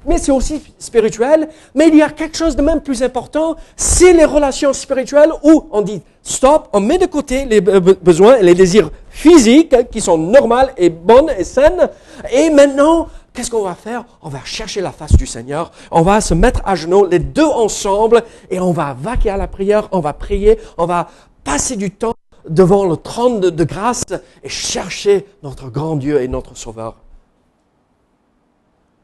mais 0.05 0.17
c'est 0.17 0.31
aussi 0.31 0.61
spirituel. 0.79 1.49
Mais 1.75 1.87
il 1.87 1.95
y 1.95 2.01
a 2.01 2.09
quelque 2.09 2.37
chose 2.37 2.55
de 2.55 2.61
même 2.61 2.81
plus 2.81 3.03
important, 3.03 3.55
c'est 3.75 4.13
les 4.13 4.25
relations 4.25 4.73
spirituelles 4.73 5.31
où 5.43 5.67
on 5.71 5.81
dit 5.81 6.01
stop, 6.23 6.69
on 6.73 6.79
met 6.79 6.97
de 6.97 7.05
côté 7.05 7.45
les 7.45 7.61
besoins 7.61 8.37
et 8.37 8.43
les 8.43 8.55
désirs 8.55 8.91
physiques 9.09 9.75
qui 9.91 10.01
sont 10.01 10.17
normaux 10.17 10.69
et 10.77 10.89
bonnes 10.89 11.31
et 11.37 11.43
saines. 11.43 11.89
Et 12.31 12.49
maintenant, 12.49 13.07
qu'est-ce 13.33 13.49
qu'on 13.49 13.63
va 13.63 13.75
faire? 13.75 14.05
On 14.21 14.29
va 14.29 14.39
chercher 14.43 14.81
la 14.81 14.91
face 14.91 15.13
du 15.13 15.25
Seigneur, 15.25 15.71
on 15.91 16.01
va 16.01 16.21
se 16.21 16.33
mettre 16.33 16.61
à 16.65 16.75
genoux, 16.75 17.05
les 17.05 17.19
deux 17.19 17.45
ensemble, 17.45 18.23
et 18.49 18.59
on 18.59 18.71
va 18.71 18.95
vaquer 18.99 19.29
à 19.29 19.37
la 19.37 19.47
prière, 19.47 19.87
on 19.91 19.99
va 19.99 20.13
prier, 20.13 20.57
on 20.77 20.85
va 20.85 21.07
passer 21.43 21.75
du 21.75 21.91
temps 21.91 22.13
devant 22.47 22.85
le 22.85 22.97
trône 22.97 23.39
de, 23.39 23.63
grâce 23.63 24.03
et 24.43 24.49
chercher 24.49 25.25
notre 25.43 25.69
grand 25.69 25.95
Dieu 25.95 26.21
et 26.21 26.27
notre 26.27 26.57
Sauveur. 26.57 26.95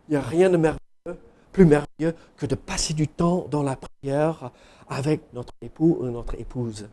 Il 0.08 0.12
n'y 0.12 0.18
a 0.18 0.22
rien 0.22 0.50
de 0.50 0.58
merveilleux, 0.58 1.20
plus 1.52 1.66
merveilleux 1.66 2.16
que 2.38 2.46
de 2.46 2.56
passer 2.56 2.94
du 2.94 3.08
temps 3.08 3.46
dans 3.50 3.64
la 3.64 3.76
prière 3.76 4.52
avec 4.90 5.22
notre 5.34 5.54
époux 5.62 5.98
ou 6.00 6.06
notre 6.06 6.36
épouse. 6.40 6.88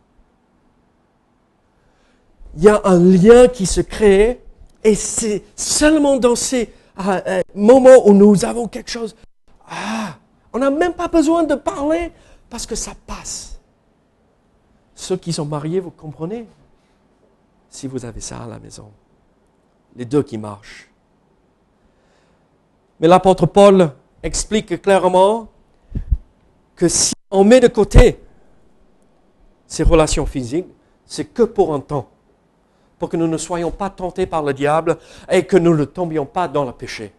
Il 2.57 2.63
y 2.63 2.69
a 2.69 2.81
un 2.85 2.99
lien 2.99 3.47
qui 3.47 3.65
se 3.65 3.81
crée 3.81 4.41
et 4.83 4.95
c'est 4.95 5.43
seulement 5.55 6.17
dans 6.17 6.35
ces 6.35 6.71
ah, 6.97 7.21
euh, 7.27 7.41
moments 7.53 8.07
où 8.07 8.13
nous 8.13 8.45
avons 8.45 8.67
quelque 8.67 8.89
chose. 8.89 9.15
Ah, 9.67 10.17
on 10.53 10.59
n'a 10.59 10.71
même 10.71 10.93
pas 10.93 11.07
besoin 11.07 11.43
de 11.43 11.55
parler 11.55 12.11
parce 12.49 12.65
que 12.65 12.75
ça 12.75 12.93
passe. 13.05 13.59
Ceux 14.93 15.17
qui 15.17 15.33
sont 15.33 15.45
mariés, 15.45 15.81
vous 15.81 15.91
comprenez? 15.91 16.47
Si 17.69 17.87
vous 17.87 18.05
avez 18.05 18.21
ça 18.21 18.43
à 18.43 18.47
la 18.47 18.59
maison. 18.59 18.91
Les 19.95 20.05
deux 20.05 20.23
qui 20.23 20.37
marchent. 20.37 20.89
Mais 22.99 23.07
l'apôtre 23.07 23.45
Paul 23.45 23.91
explique 24.23 24.81
clairement 24.81 25.47
que 26.75 26.87
si 26.87 27.13
on 27.31 27.43
met 27.43 27.59
de 27.59 27.67
côté 27.67 28.19
ces 29.67 29.83
relations 29.83 30.25
physiques, 30.25 30.67
c'est 31.05 31.25
que 31.25 31.43
pour 31.43 31.73
un 31.73 31.79
temps, 31.79 32.09
pour 32.97 33.09
que 33.09 33.17
nous 33.17 33.27
ne 33.27 33.37
soyons 33.37 33.71
pas 33.71 33.89
tentés 33.89 34.25
par 34.25 34.43
le 34.43 34.53
diable 34.53 34.97
et 35.29 35.45
que 35.45 35.57
nous 35.57 35.75
ne 35.75 35.85
tombions 35.85 36.25
pas 36.25 36.47
dans 36.47 36.65
le 36.65 36.71
péché. 36.71 37.13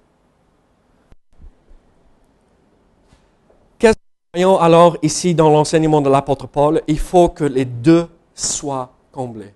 Voyons 4.37 4.59
alors 4.59 4.99
ici 5.01 5.35
dans 5.35 5.49
l'enseignement 5.49 6.03
de 6.03 6.11
l'apôtre 6.11 6.47
Paul, 6.47 6.83
il 6.89 6.99
faut 6.99 7.31
que 7.31 7.45
les 7.45 7.65
deux 7.65 8.07
soient 8.35 8.91
comblés. 9.11 9.55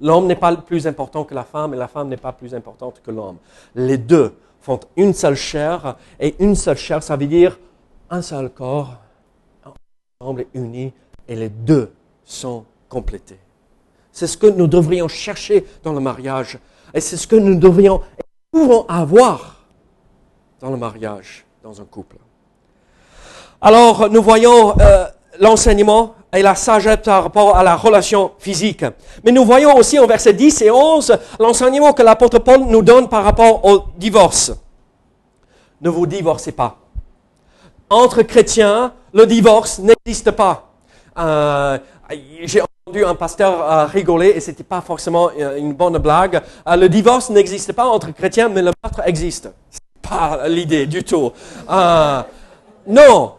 L'homme 0.00 0.28
n'est 0.28 0.36
pas 0.36 0.54
plus 0.54 0.86
important 0.86 1.24
que 1.24 1.34
la 1.34 1.42
femme 1.42 1.74
et 1.74 1.76
la 1.76 1.88
femme 1.88 2.06
n'est 2.08 2.18
pas 2.18 2.30
plus 2.30 2.54
importante 2.54 3.02
que 3.02 3.10
l'homme. 3.10 3.38
Les 3.74 3.98
deux 3.98 4.32
font 4.66 4.80
une 4.96 5.14
seule 5.14 5.36
chair 5.36 5.94
et 6.18 6.34
une 6.40 6.56
seule 6.56 6.76
chair, 6.76 7.00
ça 7.00 7.14
veut 7.14 7.28
dire 7.28 7.56
un 8.10 8.20
seul 8.20 8.50
corps, 8.50 8.96
ensemble 10.20 10.46
unis 10.54 10.92
et 11.28 11.36
les 11.36 11.48
deux 11.48 11.92
sont 12.24 12.64
complétés. 12.88 13.38
C'est 14.10 14.26
ce 14.26 14.36
que 14.36 14.48
nous 14.48 14.66
devrions 14.66 15.06
chercher 15.06 15.64
dans 15.84 15.92
le 15.92 16.00
mariage 16.00 16.58
et 16.92 17.00
c'est 17.00 17.16
ce 17.16 17.28
que 17.28 17.36
nous 17.36 17.54
devrions 17.54 18.02
et 18.18 18.58
avoir 18.88 19.64
dans 20.58 20.70
le 20.70 20.76
mariage, 20.76 21.46
dans 21.62 21.80
un 21.80 21.84
couple. 21.84 22.16
Alors, 23.60 24.10
nous 24.10 24.22
voyons 24.22 24.76
euh, 24.80 25.06
l'enseignement 25.38 26.15
et 26.34 26.42
la 26.42 26.54
sagesse 26.54 26.98
par 27.04 27.24
rapport 27.24 27.56
à 27.56 27.62
la 27.62 27.76
relation 27.76 28.32
physique. 28.38 28.84
Mais 29.24 29.32
nous 29.32 29.44
voyons 29.44 29.76
aussi 29.76 29.98
en 29.98 30.06
versets 30.06 30.32
10 30.32 30.62
et 30.62 30.70
11 30.70 31.18
l'enseignement 31.38 31.92
que 31.92 32.02
l'apôtre 32.02 32.38
Paul 32.38 32.60
nous 32.66 32.82
donne 32.82 33.08
par 33.08 33.24
rapport 33.24 33.64
au 33.64 33.84
divorce. 33.96 34.52
Ne 35.80 35.90
vous 35.90 36.06
divorcez 36.06 36.52
pas. 36.52 36.76
Entre 37.88 38.22
chrétiens, 38.22 38.92
le 39.12 39.26
divorce 39.26 39.78
n'existe 39.78 40.32
pas. 40.32 40.70
Euh, 41.18 41.78
j'ai 42.42 42.60
entendu 42.60 43.04
un 43.04 43.14
pasteur 43.14 43.62
euh, 43.62 43.84
rigoler 43.86 44.28
et 44.30 44.40
c'était 44.40 44.64
pas 44.64 44.80
forcément 44.80 45.30
une 45.56 45.72
bonne 45.72 45.98
blague. 45.98 46.42
le 46.66 46.88
divorce 46.88 47.30
n'existe 47.30 47.72
pas 47.72 47.86
entre 47.86 48.10
chrétiens, 48.10 48.48
mais 48.48 48.62
le 48.62 48.72
meurtre 48.82 49.02
existe. 49.06 49.48
C'est 49.70 49.80
pas 50.02 50.48
l'idée 50.48 50.86
du 50.86 51.04
tout. 51.04 51.32
non, 51.68 53.32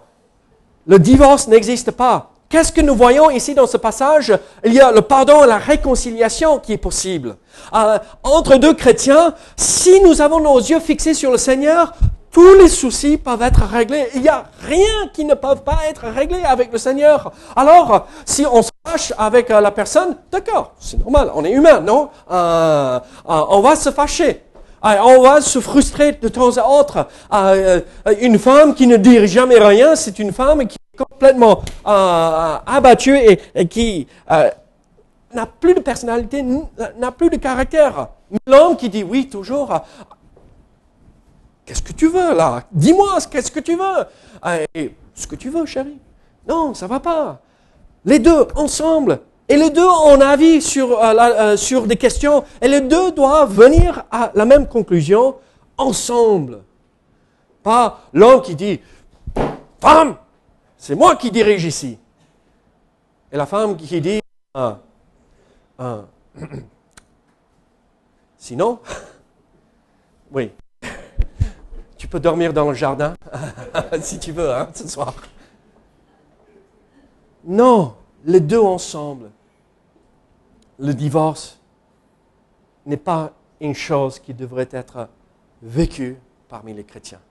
le 0.88 1.00
divorce 1.00 1.47
n'existe 1.47 1.91
pas. 1.91 2.32
Qu'est-ce 2.50 2.72
que 2.72 2.82
nous 2.82 2.96
voyons 2.96 3.30
ici 3.30 3.54
dans 3.54 3.68
ce 3.68 3.76
passage? 3.78 4.34
Il 4.64 4.74
y 4.74 4.80
a 4.80 4.92
le 4.92 5.02
pardon 5.02 5.44
et 5.44 5.48
la 5.48 5.58
réconciliation 5.58 6.60
qui 6.60 6.74
est 6.74 6.78
possible. 6.78 7.36
Euh, 7.74 8.00
entre 8.24 8.56
deux 8.56 8.74
chrétiens, 8.74 9.34
si 9.58 10.00
nous 10.02 10.22
avons 10.22 10.40
nos 10.40 10.58
yeux 10.58 10.80
fixés 10.80 11.14
sur 11.14 11.32
le 11.32 11.38
Seigneur, 11.38 11.94
tous 12.32 12.54
les 12.54 12.70
soucis 12.70 13.18
peuvent 13.18 13.42
être 13.42 13.64
réglés. 13.64 14.08
Il 14.16 14.22
n'y 14.22 14.30
a 14.30 14.46
rien 14.66 15.10
qui 15.12 15.26
ne 15.26 15.34
peut 15.34 15.56
pas 15.56 15.80
être 15.90 16.06
réglé 16.08 16.40
avec 16.44 16.72
le 16.72 16.78
Seigneur. 16.78 17.32
Alors, 17.56 18.08
si 18.26 18.46
on 18.46 18.62
se 18.62 18.70
fâche 18.88 19.12
avec 19.18 19.52
euh, 19.52 19.60
la 19.60 19.72
personne, 19.72 20.16
d'accord, 20.32 20.74
c'est 20.80 21.00
normal, 21.00 21.32
on 21.34 21.44
est 21.44 21.52
humain, 21.52 21.82
non? 21.82 22.10
Euh, 22.32 23.00
On 23.26 23.60
va 23.60 23.76
se 23.76 23.92
fâcher. 23.92 24.44
Ah, 24.82 25.04
on 25.04 25.22
va 25.22 25.42
se 25.42 25.60
frustrer 25.60 26.12
de 26.14 26.28
temps 26.28 26.56
à 26.58 26.68
autre. 26.70 27.08
Euh, 27.34 27.82
une 28.22 28.38
femme 28.38 28.76
qui 28.76 28.86
ne 28.86 28.96
dit 28.96 29.28
jamais 29.28 29.58
rien, 29.58 29.96
c'est 29.96 30.20
une 30.20 30.32
femme 30.32 30.66
qui 30.68 30.78
complètement 30.98 31.62
euh, 31.86 32.58
abattue 32.66 33.18
et, 33.56 33.68
qui 33.68 34.08
euh, 34.32 34.50
n'a 35.34 35.46
plus 35.46 35.74
de 35.74 35.80
personnalité, 35.80 36.44
n'a 36.98 37.12
plus 37.12 37.30
de 37.30 37.38
caractère. 37.38 38.10
L'homme 38.46 38.76
qui 38.76 38.90
dit 38.90 39.04
oui 39.04 39.30
toujours, 39.30 39.74
qu'est-ce 41.66 41.82
que 41.82 41.94
tu 41.94 42.08
veux 42.08 42.36
là? 42.36 42.64
Dis-moi, 42.72 43.18
qu'est-ce 43.30 43.52
que 43.52 43.60
tu 43.60 43.76
veux? 43.76 44.06
Ah, 44.42 44.58
Ce 45.14 45.28
que 45.28 45.36
tu 45.36 45.50
veux, 45.50 45.66
chérie. 45.66 45.98
Non, 46.48 46.74
ça 46.74 46.88
va 46.88 47.00
pas. 47.00 47.40
Les 48.06 48.20
deux 48.20 48.48
ensemble, 48.56 49.20
et 49.50 49.56
les 49.56 49.70
deux 49.70 49.88
ont 49.88 50.20
avis 50.20 50.62
sur, 50.62 51.02
euh, 51.02 51.56
sur 51.56 51.88
des 51.88 51.96
questions. 51.96 52.44
Et 52.62 52.68
les 52.68 52.82
deux 52.82 53.12
doivent 53.12 53.54
venir 53.54 54.04
à 54.12 54.32
la 54.36 54.46
même 54.46 54.68
conclusion 54.68 55.36
ensemble. 55.78 56.64
Pas 57.64 58.02
l'homme 58.14 58.42
qui 58.42 58.56
dit, 58.56 58.80
femme, 59.80 60.16
c'est 60.78 60.96
moi 60.96 61.16
qui 61.16 61.32
dirige 61.32 61.66
ici. 61.66 61.98
Et 63.32 63.38
la 63.38 63.46
femme 63.46 63.76
qui 63.76 64.00
dit, 64.00 64.20
ah, 64.54 64.80
ah. 65.78 66.06
sinon, 68.38 68.80
oui, 70.32 70.52
tu 71.98 72.08
peux 72.08 72.20
dormir 72.20 72.54
dans 72.54 72.70
le 72.70 72.76
jardin 72.76 73.16
si 74.02 74.20
tu 74.20 74.32
veux, 74.32 74.54
hein, 74.54 74.70
ce 74.74 74.88
soir. 74.88 75.13
Non, 77.44 77.96
les 78.26 78.40
deux 78.40 78.60
ensemble 78.60 79.32
le 80.80 80.94
divorce 80.94 81.60
n'est 82.86 82.98
pas 82.98 83.34
une 83.60 83.74
chose 83.74 84.20
qui 84.20 84.34
devrait 84.34 84.70
être 84.72 85.10
vécue 85.62 86.18
parmi 86.48 86.74
les 86.74 86.84
chrétiens. 86.84 87.22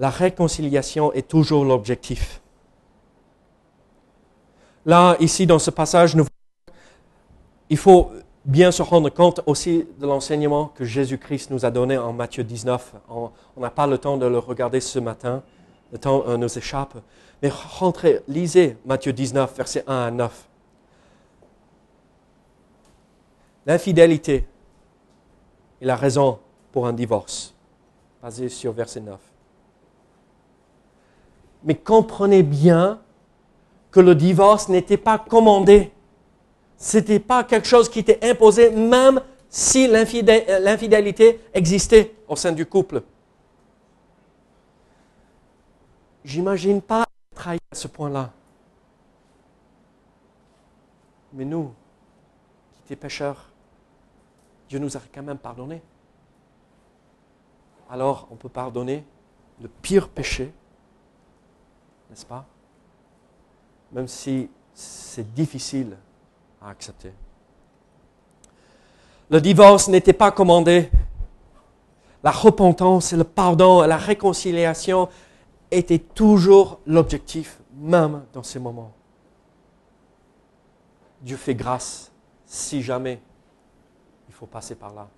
La 0.00 0.08
réconciliation 0.08 1.12
est 1.12 1.28
toujours 1.28 1.62
l'objectif. 1.62 2.40
Là, 4.86 5.14
ici, 5.20 5.46
dans 5.46 5.58
ce 5.58 5.70
passage, 5.70 6.16
il 7.68 7.76
faut 7.76 8.10
bien 8.46 8.72
se 8.72 8.80
rendre 8.80 9.10
compte 9.10 9.42
aussi 9.44 9.86
de 9.98 10.06
l'enseignement 10.06 10.72
que 10.74 10.84
Jésus-Christ 10.84 11.50
nous 11.50 11.66
a 11.66 11.70
donné 11.70 11.98
en 11.98 12.14
Matthieu 12.14 12.42
19. 12.42 12.94
On 13.10 13.30
n'a 13.58 13.68
pas 13.68 13.86
le 13.86 13.98
temps 13.98 14.16
de 14.16 14.24
le 14.24 14.38
regarder 14.38 14.80
ce 14.80 14.98
matin, 14.98 15.42
le 15.92 15.98
temps 15.98 16.24
euh, 16.26 16.38
nous 16.38 16.58
échappe. 16.58 16.94
Mais 17.42 17.50
rentrez, 17.50 18.22
lisez 18.26 18.78
Matthieu 18.86 19.12
19, 19.12 19.54
versets 19.54 19.84
1 19.86 19.94
à 19.94 20.10
9. 20.10 20.48
L'infidélité 23.66 24.48
est 25.82 25.84
la 25.84 25.96
raison 25.96 26.38
pour 26.72 26.86
un 26.86 26.94
divorce, 26.94 27.54
basé 28.22 28.48
sur 28.48 28.72
verset 28.72 29.00
9. 29.00 29.29
Mais 31.64 31.74
comprenez 31.74 32.42
bien 32.42 33.00
que 33.90 34.00
le 34.00 34.14
divorce 34.14 34.68
n'était 34.68 34.96
pas 34.96 35.18
commandé. 35.18 35.92
Ce 36.76 36.96
n'était 36.96 37.18
pas 37.18 37.44
quelque 37.44 37.66
chose 37.66 37.88
qui 37.88 37.98
était 37.98 38.18
imposé, 38.28 38.70
même 38.70 39.20
si 39.48 39.86
l'infidélité 39.88 41.40
existait 41.52 42.14
au 42.28 42.36
sein 42.36 42.52
du 42.52 42.64
couple. 42.64 43.02
J'imagine 46.24 46.80
pas 46.80 47.04
trahir 47.34 47.60
à 47.70 47.74
ce 47.74 47.88
point-là. 47.88 48.30
Mais 51.32 51.44
nous, 51.44 51.72
qui 52.86 52.92
étions 52.92 53.02
pécheurs, 53.02 53.48
Dieu 54.68 54.78
nous 54.78 54.96
a 54.96 55.00
quand 55.12 55.22
même 55.22 55.38
pardonné. 55.38 55.82
Alors, 57.90 58.28
on 58.30 58.36
peut 58.36 58.48
pardonner 58.48 59.04
le 59.60 59.68
pire 59.68 60.08
péché, 60.08 60.52
n'est-ce 62.10 62.26
pas? 62.26 62.44
Même 63.92 64.08
si 64.08 64.50
c'est 64.74 65.32
difficile 65.32 65.96
à 66.60 66.70
accepter. 66.70 67.12
Le 69.30 69.40
divorce 69.40 69.88
n'était 69.88 70.12
pas 70.12 70.32
commandé. 70.32 70.90
La 72.22 72.32
repentance 72.32 73.12
le 73.12 73.24
pardon 73.24 73.82
la 73.82 73.96
réconciliation 73.96 75.08
étaient 75.70 76.00
toujours 76.00 76.80
l'objectif, 76.84 77.60
même 77.74 78.24
dans 78.32 78.42
ces 78.42 78.58
moments. 78.58 78.92
Dieu 81.22 81.36
fait 81.36 81.54
grâce 81.54 82.10
si 82.44 82.82
jamais 82.82 83.20
il 84.28 84.34
faut 84.34 84.46
passer 84.46 84.74
par 84.74 84.92
là. 84.92 85.08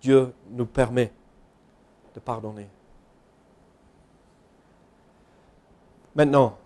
Dieu 0.00 0.34
nous 0.50 0.66
permet 0.66 1.12
de 2.14 2.20
pardonner. 2.20 2.68
Maintenant, 6.18 6.58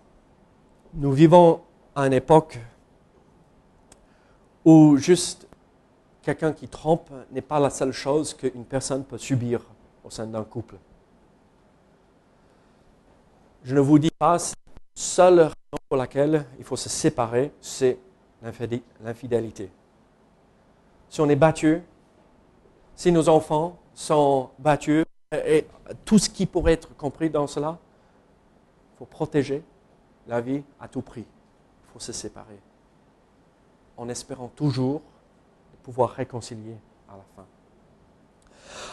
nous 0.95 1.11
vivons 1.11 1.61
à 1.95 2.07
une 2.07 2.13
époque 2.13 2.57
où 4.65 4.97
juste 4.97 5.47
quelqu'un 6.23 6.53
qui 6.53 6.67
trompe 6.67 7.11
n'est 7.31 7.43
pas 7.43 7.59
la 7.59 7.69
seule 7.69 7.91
chose 7.91 8.33
qu'une 8.33 8.65
personne 8.65 9.03
peut 9.03 9.19
subir 9.19 9.61
au 10.03 10.09
sein 10.09 10.25
d'un 10.25 10.43
couple. 10.43 10.77
Je 13.63 13.75
ne 13.75 13.79
vous 13.79 13.99
dis 13.99 14.09
pas, 14.09 14.37
la 14.37 14.55
seule 14.95 15.39
raison 15.41 15.83
pour 15.87 15.97
laquelle 15.97 16.47
il 16.57 16.65
faut 16.65 16.75
se 16.75 16.89
séparer, 16.89 17.51
c'est 17.61 17.99
l'infidélité. 18.41 19.69
Si 21.09 21.21
on 21.21 21.29
est 21.29 21.35
battu, 21.35 21.83
si 22.95 23.11
nos 23.11 23.29
enfants 23.29 23.77
sont 23.93 24.49
battus, 24.57 25.05
et 25.31 25.67
tout 26.05 26.17
ce 26.17 26.27
qui 26.27 26.47
pourrait 26.47 26.73
être 26.73 26.97
compris 26.97 27.29
dans 27.29 27.45
cela, 27.45 27.77
protéger 29.05 29.63
la 30.27 30.41
vie 30.41 30.63
à 30.79 30.87
tout 30.87 31.01
prix. 31.01 31.25
Il 31.25 31.93
faut 31.93 31.99
se 31.99 32.13
séparer 32.13 32.59
en 33.97 34.09
espérant 34.09 34.51
toujours 34.55 35.01
pouvoir 35.83 36.11
réconcilier 36.11 36.75
à 37.09 37.13
la 37.13 37.23
fin. 37.35 37.45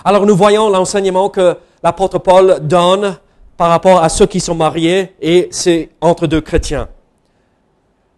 Alors 0.04 0.26
nous 0.26 0.36
voyons 0.36 0.68
l'enseignement 0.68 1.28
que 1.28 1.56
l'apôtre 1.82 2.18
Paul 2.18 2.58
donne 2.62 3.16
par 3.56 3.68
rapport 3.68 4.02
à 4.02 4.08
ceux 4.08 4.26
qui 4.26 4.40
sont 4.40 4.54
mariés 4.54 5.14
et 5.20 5.48
c'est 5.52 5.90
entre 6.00 6.26
deux 6.26 6.40
chrétiens. 6.40 6.88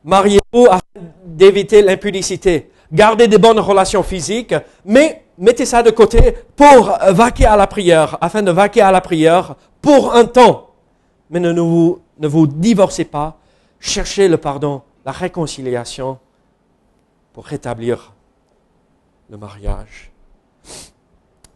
Mariez-vous 0.04 0.66
afin 0.66 1.00
d'éviter 1.24 1.82
l'impudicité. 1.82 2.70
Gardez 2.92 3.28
des 3.28 3.38
bonnes 3.38 3.60
relations 3.60 4.02
physiques, 4.02 4.54
mais 4.84 5.24
mettez 5.38 5.64
ça 5.64 5.82
de 5.82 5.90
côté 5.90 6.36
pour 6.56 6.92
vaquer 7.10 7.46
à 7.46 7.56
la 7.56 7.66
prière, 7.66 8.18
afin 8.20 8.42
de 8.42 8.50
vaquer 8.50 8.82
à 8.82 8.90
la 8.90 9.00
prière 9.00 9.54
pour 9.80 10.14
un 10.14 10.24
temps. 10.24 10.71
Mais 11.32 11.40
ne 11.40 11.60
vous, 11.60 12.00
ne 12.18 12.28
vous 12.28 12.46
divorcez 12.46 13.04
pas, 13.04 13.38
cherchez 13.80 14.28
le 14.28 14.36
pardon, 14.36 14.82
la 15.04 15.12
réconciliation 15.12 16.18
pour 17.32 17.46
rétablir 17.46 18.12
le 19.30 19.38
mariage. 19.38 20.12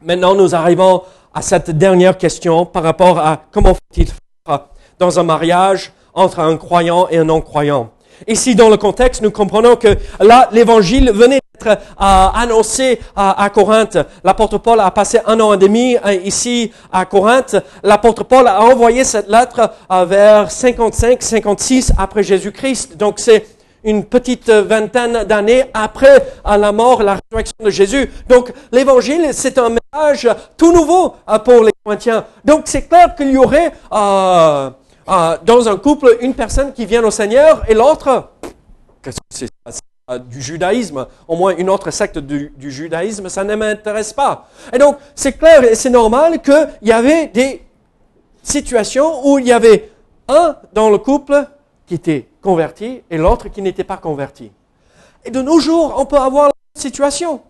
Maintenant, 0.03 0.35
nous 0.35 0.55
arrivons 0.55 1.03
à 1.35 1.43
cette 1.43 1.71
dernière 1.71 2.17
question 2.17 2.65
par 2.65 2.83
rapport 2.83 3.19
à 3.19 3.45
comment 3.51 3.75
faut-il 3.75 4.09
faire 4.47 4.69
dans 4.99 5.19
un 5.21 5.23
mariage 5.23 5.93
entre 6.15 6.41
un 6.41 6.57
croyant 6.57 7.09
et 7.11 7.19
un 7.19 7.25
non-croyant. 7.25 7.91
Ici, 8.27 8.55
dans 8.55 8.71
le 8.71 8.79
contexte, 8.79 9.21
nous 9.21 9.31
comprenons 9.31 9.77
que 9.77 9.99
là, 10.21 10.49
l'évangile 10.53 11.13
venait 11.13 11.41
d'être 11.57 11.79
euh, 12.01 12.27
annoncé 12.35 13.01
à, 13.15 13.49
Corinthe. 13.51 13.99
L'apôtre 14.25 14.59
Paul 14.59 14.81
a 14.81 14.91
passé 14.91 15.21
un 15.27 15.39
an 15.41 15.55
et 15.55 15.59
demi 15.59 15.97
euh, 15.97 16.13
ici 16.13 16.73
à 16.93 17.05
Corinthe. 17.05 17.57
L'apôtre 17.83 18.25
Paul 18.25 18.47
a 18.47 18.63
envoyé 18.63 19.05
cette 19.05 19.29
lettre 19.29 19.71
euh, 19.91 20.05
vers 20.05 20.51
55, 20.51 21.23
56 21.23 21.93
après 21.99 22.23
Jésus-Christ. 22.23 22.97
Donc, 22.97 23.19
c'est 23.19 23.47
une 23.85 24.05
petite 24.05 24.51
vingtaine 24.51 25.25
d'années 25.25 25.65
après 25.73 26.27
la 26.45 26.73
mort, 26.73 27.05
la 27.05 27.19
résurrection 27.31 27.65
de 27.65 27.71
Jésus. 27.71 28.11
Donc 28.29 28.53
l'évangile, 28.73 29.29
c'est 29.33 29.59
un 29.59 29.69
message 29.69 30.29
tout 30.57 30.73
nouveau 30.73 31.15
euh, 31.29 31.39
pour 31.39 31.63
les 31.63 31.73
Corinthiens. 31.85 32.25
Donc 32.45 32.63
c'est 32.65 32.89
clair 32.89 33.15
qu'il 33.15 33.31
y 33.31 33.37
aurait 33.37 33.73
euh, 33.93 34.71
euh, 35.09 35.37
dans 35.45 35.69
un 35.69 35.77
couple 35.77 36.17
une 36.21 36.35
personne 36.35 36.73
qui 36.73 36.85
vient 36.85 37.05
au 37.05 37.13
Seigneur 37.13 37.63
et 37.69 37.75
l'autre, 37.75 38.31
qu'est-ce 39.03 39.19
que 39.19 39.23
c'est 39.31 39.96
du 40.31 40.41
judaïsme, 40.41 41.09
au 41.27 41.35
moins 41.35 41.57
une 41.57 41.69
autre 41.69 41.91
secte 41.91 42.19
du, 42.19 42.53
judaïsme, 42.71 43.29
ça 43.29 43.43
ne 43.43 43.57
m'intéresse 43.57 44.13
pas. 44.13 44.49
Et 44.73 44.79
donc, 44.79 44.99
c'est 45.17 45.33
clair 45.33 45.65
et 45.65 45.75
c'est 45.75 45.91
normal 45.91 46.41
qu'il 46.43 46.69
y 46.83 46.93
avait 46.93 47.27
des 47.27 47.67
situations 48.41 49.27
où 49.27 49.41
il 49.41 49.49
y 49.49 49.53
avait 49.53 49.91
un 50.29 50.55
dans 50.73 50.91
le 50.91 50.99
couple 50.99 51.45
qui 51.87 51.95
était 51.95 52.29
converti 52.41 53.03
et 53.11 53.19
l'autre 53.19 53.49
qui 53.49 53.63
n'était 53.63 53.83
pas 53.83 53.97
converti. 53.97 54.53
Et 55.25 55.33
de 55.33 55.43
nos 55.43 55.59
jours, 55.59 55.97
on 55.99 56.07
peut 56.07 56.19
avoir 56.19 56.51
la 56.51 56.81
situation. 56.81 57.41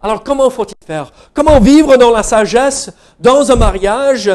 Alors 0.00 0.22
comment 0.22 0.50
faut-il 0.50 0.86
faire? 0.86 1.10
Comment 1.34 1.58
vivre 1.58 1.96
dans 1.96 2.12
la 2.12 2.22
sagesse, 2.22 2.92
dans 3.18 3.50
un 3.50 3.56
mariage 3.56 4.30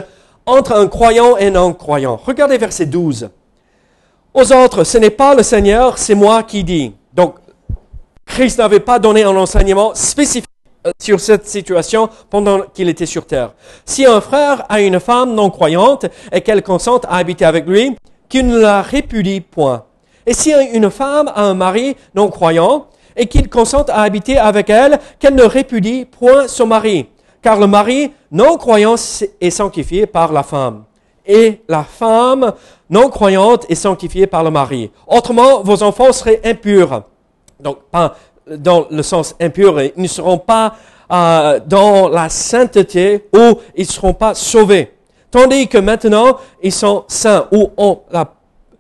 entre 0.46 0.74
un 0.74 0.90
croyant 0.90 1.38
et 1.38 1.48
un 1.48 1.52
non-croyant? 1.52 2.18
Regardez 2.18 2.58
verset 2.58 2.88
12. 2.88 3.30
Aux 4.38 4.54
autres, 4.54 4.84
ce 4.84 5.00
n'est 5.00 5.10
pas 5.10 5.34
le 5.34 5.42
Seigneur, 5.42 5.98
c'est 5.98 6.14
moi 6.14 6.44
qui 6.44 6.64
dis. 6.64 6.94
Donc, 7.12 7.38
Christ 8.24 8.60
n'avait 8.60 8.80
pas 8.80 9.00
donné 9.00 9.24
un 9.24 9.36
enseignement 9.36 9.96
spécifique 9.96 10.46
euh, 10.86 10.92
sur 11.02 11.20
cette 11.20 11.48
situation 11.48 12.08
pendant 12.30 12.62
qu'il 12.72 12.88
était 12.88 13.08
sur 13.08 13.26
terre. 13.26 13.56
Si 13.84 14.06
un 14.06 14.22
frère 14.22 14.64
a 14.70 14.80
une 14.80 15.00
femme 15.00 15.34
non 15.34 15.50
croyante 15.50 16.06
et 16.32 16.42
qu'elle 16.42 16.62
consente 16.62 17.06
à 17.06 17.16
habiter 17.16 17.46
avec 17.46 17.66
lui, 17.66 17.98
qu'il 18.30 18.46
ne 18.46 18.60
la 18.60 18.84
répudie 18.84 19.42
point. 19.42 19.86
Et 20.28 20.36
si 20.36 20.54
une 20.72 20.92
femme 20.92 21.32
a 21.34 21.42
un 21.42 21.56
mari 21.56 21.96
non 22.14 22.30
croyant 22.30 22.86
et 23.16 23.26
qu'il 23.26 23.50
consente 23.50 23.90
à 23.90 24.02
habiter 24.02 24.38
avec 24.38 24.70
elle, 24.70 25.00
qu'elle 25.18 25.34
ne 25.34 25.46
répudie 25.46 26.06
point 26.06 26.48
son 26.48 26.68
mari, 26.68 27.08
car 27.42 27.60
le 27.60 27.66
mari 27.66 28.12
non 28.32 28.58
croyant 28.58 28.98
est 29.42 29.50
sanctifié 29.50 30.06
par 30.06 30.32
la 30.32 30.44
femme, 30.44 30.84
et 31.28 31.62
la 31.68 31.84
femme 31.84 32.54
non 32.90 33.10
croyante 33.10 33.66
est 33.70 33.76
sanctifiée 33.76 34.28
par 34.28 34.44
le 34.44 34.52
mari. 34.52 34.92
Autrement, 35.06 35.62
vos 35.62 35.84
enfants 35.84 36.12
seraient 36.12 36.42
impurs. 36.46 37.04
Donc, 37.60 37.80
pas 37.92 38.16
dans 38.50 38.88
le 38.90 39.04
sens 39.04 39.36
impur, 39.42 39.82
ils 39.82 39.92
ne 39.98 40.08
seront 40.08 40.38
pas 40.38 40.76
euh, 41.12 41.60
dans 41.66 42.08
la 42.08 42.30
sainteté 42.30 43.28
ou 43.36 43.60
ils 43.76 43.86
ne 43.86 43.92
seront 43.92 44.14
pas 44.14 44.34
sauvés. 44.34 44.94
Tandis 45.30 45.68
que 45.68 45.78
maintenant, 45.78 46.38
ils 46.64 46.72
sont 46.72 47.04
saints 47.08 47.48
ou 47.52 47.72
ont 47.78 48.02
la 48.10 48.34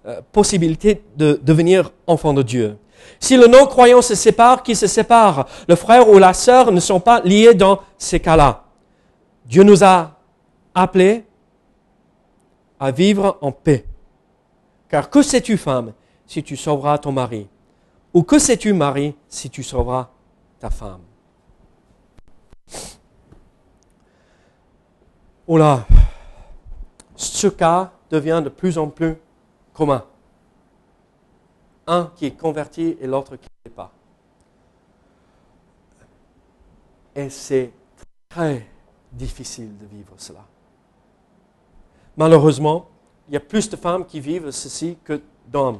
euh, 0.07 0.21
possibilité 0.31 1.03
de 1.17 1.39
devenir 1.43 1.91
enfants 2.07 2.33
de 2.33 2.41
Dieu. 2.41 2.77
Si 3.19 3.35
le 3.35 3.47
non-croyant 3.47 4.01
se 4.01 4.15
sépare, 4.15 4.63
qui 4.63 4.75
se 4.75 4.87
sépare? 4.87 5.47
Le 5.67 5.75
frère 5.75 6.09
ou 6.09 6.17
la 6.17 6.33
sœur 6.33 6.71
ne 6.71 6.79
sont 6.79 6.99
pas 6.99 7.21
liés 7.21 7.53
dans 7.53 7.79
ces 7.97 8.19
cas-là. 8.19 8.63
Dieu 9.45 9.63
nous 9.63 9.83
a 9.83 10.11
appelés 10.75 11.23
à 12.79 12.91
vivre 12.91 13.37
en 13.41 13.51
paix. 13.51 13.85
Car 14.89 15.09
que 15.09 15.21
sais-tu, 15.21 15.57
femme, 15.57 15.93
si 16.25 16.43
tu 16.43 16.55
sauveras 16.55 16.97
ton 16.97 17.11
mari? 17.11 17.47
Ou 18.13 18.23
que 18.23 18.39
sais-tu, 18.39 18.73
mari, 18.73 19.15
si 19.27 19.49
tu 19.49 19.63
sauveras 19.63 20.09
ta 20.59 20.69
femme? 20.69 21.01
Oh 25.45 25.57
là, 25.57 25.85
ce 27.15 27.47
cas 27.47 27.91
devient 28.09 28.41
de 28.43 28.49
plus 28.49 28.77
en 28.77 28.89
plus 28.89 29.15
commun. 29.73 30.05
Un 31.85 32.11
qui 32.15 32.25
est 32.25 32.31
converti 32.37 32.97
et 32.99 33.07
l'autre 33.07 33.37
qui 33.37 33.47
n'est 33.65 33.71
pas. 33.71 33.91
Et 37.15 37.29
c'est 37.29 37.71
très 38.27 38.67
difficile 39.11 39.77
de 39.77 39.85
vivre 39.85 40.13
cela. 40.17 40.45
Malheureusement, 42.17 42.87
il 43.27 43.35
y 43.35 43.37
a 43.37 43.39
plus 43.39 43.69
de 43.69 43.75
femmes 43.75 44.03
qui 44.03 44.19
vivent 44.19 44.49
ceci 44.49 44.97
que 45.03 45.21
d'hommes. 45.47 45.79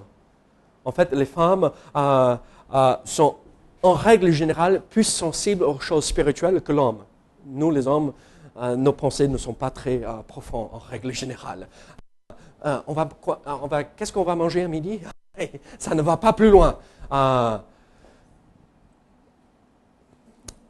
En 0.85 0.91
fait, 0.91 1.11
les 1.11 1.25
femmes 1.25 1.71
euh, 1.95 2.37
euh, 2.73 2.95
sont 3.03 3.37
en 3.81 3.93
règle 3.93 4.29
générale 4.31 4.81
plus 4.87 5.03
sensibles 5.03 5.63
aux 5.63 5.79
choses 5.79 6.05
spirituelles 6.05 6.61
que 6.61 6.71
l'homme. 6.71 7.03
Nous, 7.45 7.71
les 7.71 7.87
hommes, 7.87 8.13
euh, 8.57 8.75
nos 8.75 8.93
pensées 8.93 9.27
ne 9.27 9.37
sont 9.37 9.53
pas 9.53 9.71
très 9.71 10.01
profondes 10.27 10.69
en 10.71 10.77
règle 10.77 11.11
générale. 11.11 11.67
on 12.63 12.93
va, 12.93 13.09
on 13.45 13.69
qu'est-ce 13.95 14.13
qu'on 14.13 14.23
va 14.23 14.35
manger 14.35 14.63
à 14.63 14.67
midi? 14.67 15.01
Ça 15.79 15.95
ne 15.95 16.01
va 16.03 16.17
pas 16.17 16.33
plus 16.33 16.51
loin. 16.51 16.77
ma 17.11 17.63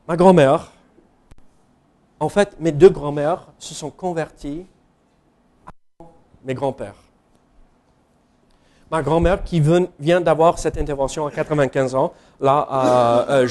grand-mère, 0.10 0.72
en 2.20 2.30
fait, 2.30 2.56
mes 2.60 2.72
deux 2.72 2.90
grand-mères 2.90 3.48
se 3.60 3.74
sont 3.74 3.90
converties 3.92 4.66
mes 6.48 6.54
grands-pères. 6.54 6.96
Ma 8.90 9.04
grand-mère 9.04 9.44
qui 9.44 9.62
vient 10.00 10.22
d'avoir 10.22 10.58
cette 10.58 10.78
intervention 10.78 11.28
à 11.28 11.32
95 11.32 11.94
ans, 11.94 12.14
là, 12.40 13.26
euh, 13.30 13.46
euh, 13.46 13.48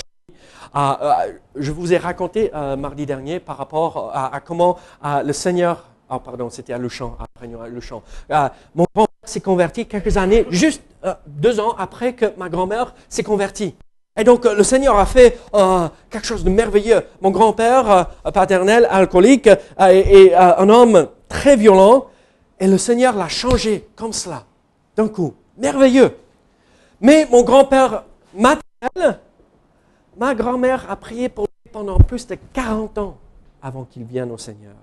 euh, 0.74 1.32
je 1.54 1.72
vous 1.72 1.92
ai 1.92 1.98
raconté 1.98 2.50
mardi 2.78 3.04
dernier 3.04 3.38
par 3.38 3.58
rapport 3.58 4.12
à, 4.14 4.40
comment 4.40 4.78
le 5.04 5.32
Seigneur, 5.34 5.84
oh 6.10 6.18
pardon, 6.18 6.48
c'était 6.48 6.72
à 6.72 6.78
Le 6.78 6.88
Champ, 6.88 7.16
après 7.20 7.46
Le 7.68 7.80
Champ, 7.80 8.02
mon 8.74 8.86
grand-père 8.94 9.06
s'est 9.24 9.40
converti 9.40 9.86
quelques 9.86 10.16
années, 10.16 10.46
juste 10.48 10.82
deux 11.26 11.60
ans 11.60 11.74
après 11.78 12.14
que 12.14 12.32
ma 12.38 12.48
grand-mère 12.48 12.94
s'est 13.10 13.22
convertie. 13.22 13.74
Et 14.18 14.24
donc 14.24 14.46
le 14.46 14.62
Seigneur 14.62 14.98
a 14.98 15.04
fait 15.04 15.38
euh, 15.54 15.88
quelque 16.08 16.26
chose 16.26 16.42
de 16.42 16.48
merveilleux. 16.48 17.02
Mon 17.20 17.30
grand-père 17.30 18.08
euh, 18.26 18.30
paternel, 18.30 18.88
alcoolique, 18.90 19.48
euh, 19.48 19.88
et 19.88 20.34
un 20.34 20.68
homme 20.70 21.08
très 21.28 21.56
violent, 21.56 22.06
et 22.58 22.66
le 22.66 22.78
Seigneur 22.78 23.14
l'a 23.14 23.28
changé 23.28 23.88
comme 23.96 24.12
cela, 24.12 24.44
d'un 24.96 25.08
coup. 25.08 25.34
Merveilleux. 25.58 26.16
Mais 27.00 27.26
mon 27.30 27.42
grand-père 27.42 28.04
maternel, 28.34 29.20
ma 30.16 30.34
grand-mère 30.34 30.90
a 30.90 30.96
prié 30.96 31.28
pour 31.28 31.44
lui 31.44 31.70
pendant 31.72 31.98
plus 31.98 32.26
de 32.26 32.36
40 32.52 32.98
ans 32.98 33.16
avant 33.62 33.84
qu'il 33.84 34.04
vienne 34.04 34.30
au 34.30 34.38
Seigneur. 34.38 34.74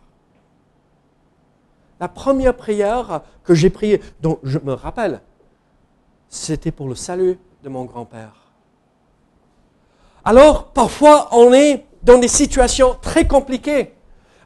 La 2.00 2.08
première 2.08 2.56
prière 2.56 3.22
que 3.44 3.54
j'ai 3.54 3.70
priée, 3.70 4.02
dont 4.20 4.40
je 4.44 4.60
me 4.60 4.74
rappelle, 4.74 5.22
c'était 6.28 6.72
pour 6.72 6.88
le 6.88 6.96
salut 6.96 7.38
de 7.64 7.70
mon 7.70 7.86
grand-père. 7.86 8.34
Alors, 10.26 10.66
parfois, 10.66 11.30
on 11.32 11.54
est 11.54 11.86
dans 12.02 12.18
des 12.18 12.28
situations 12.28 12.98
très 13.02 13.28
compliquées. 13.28 13.94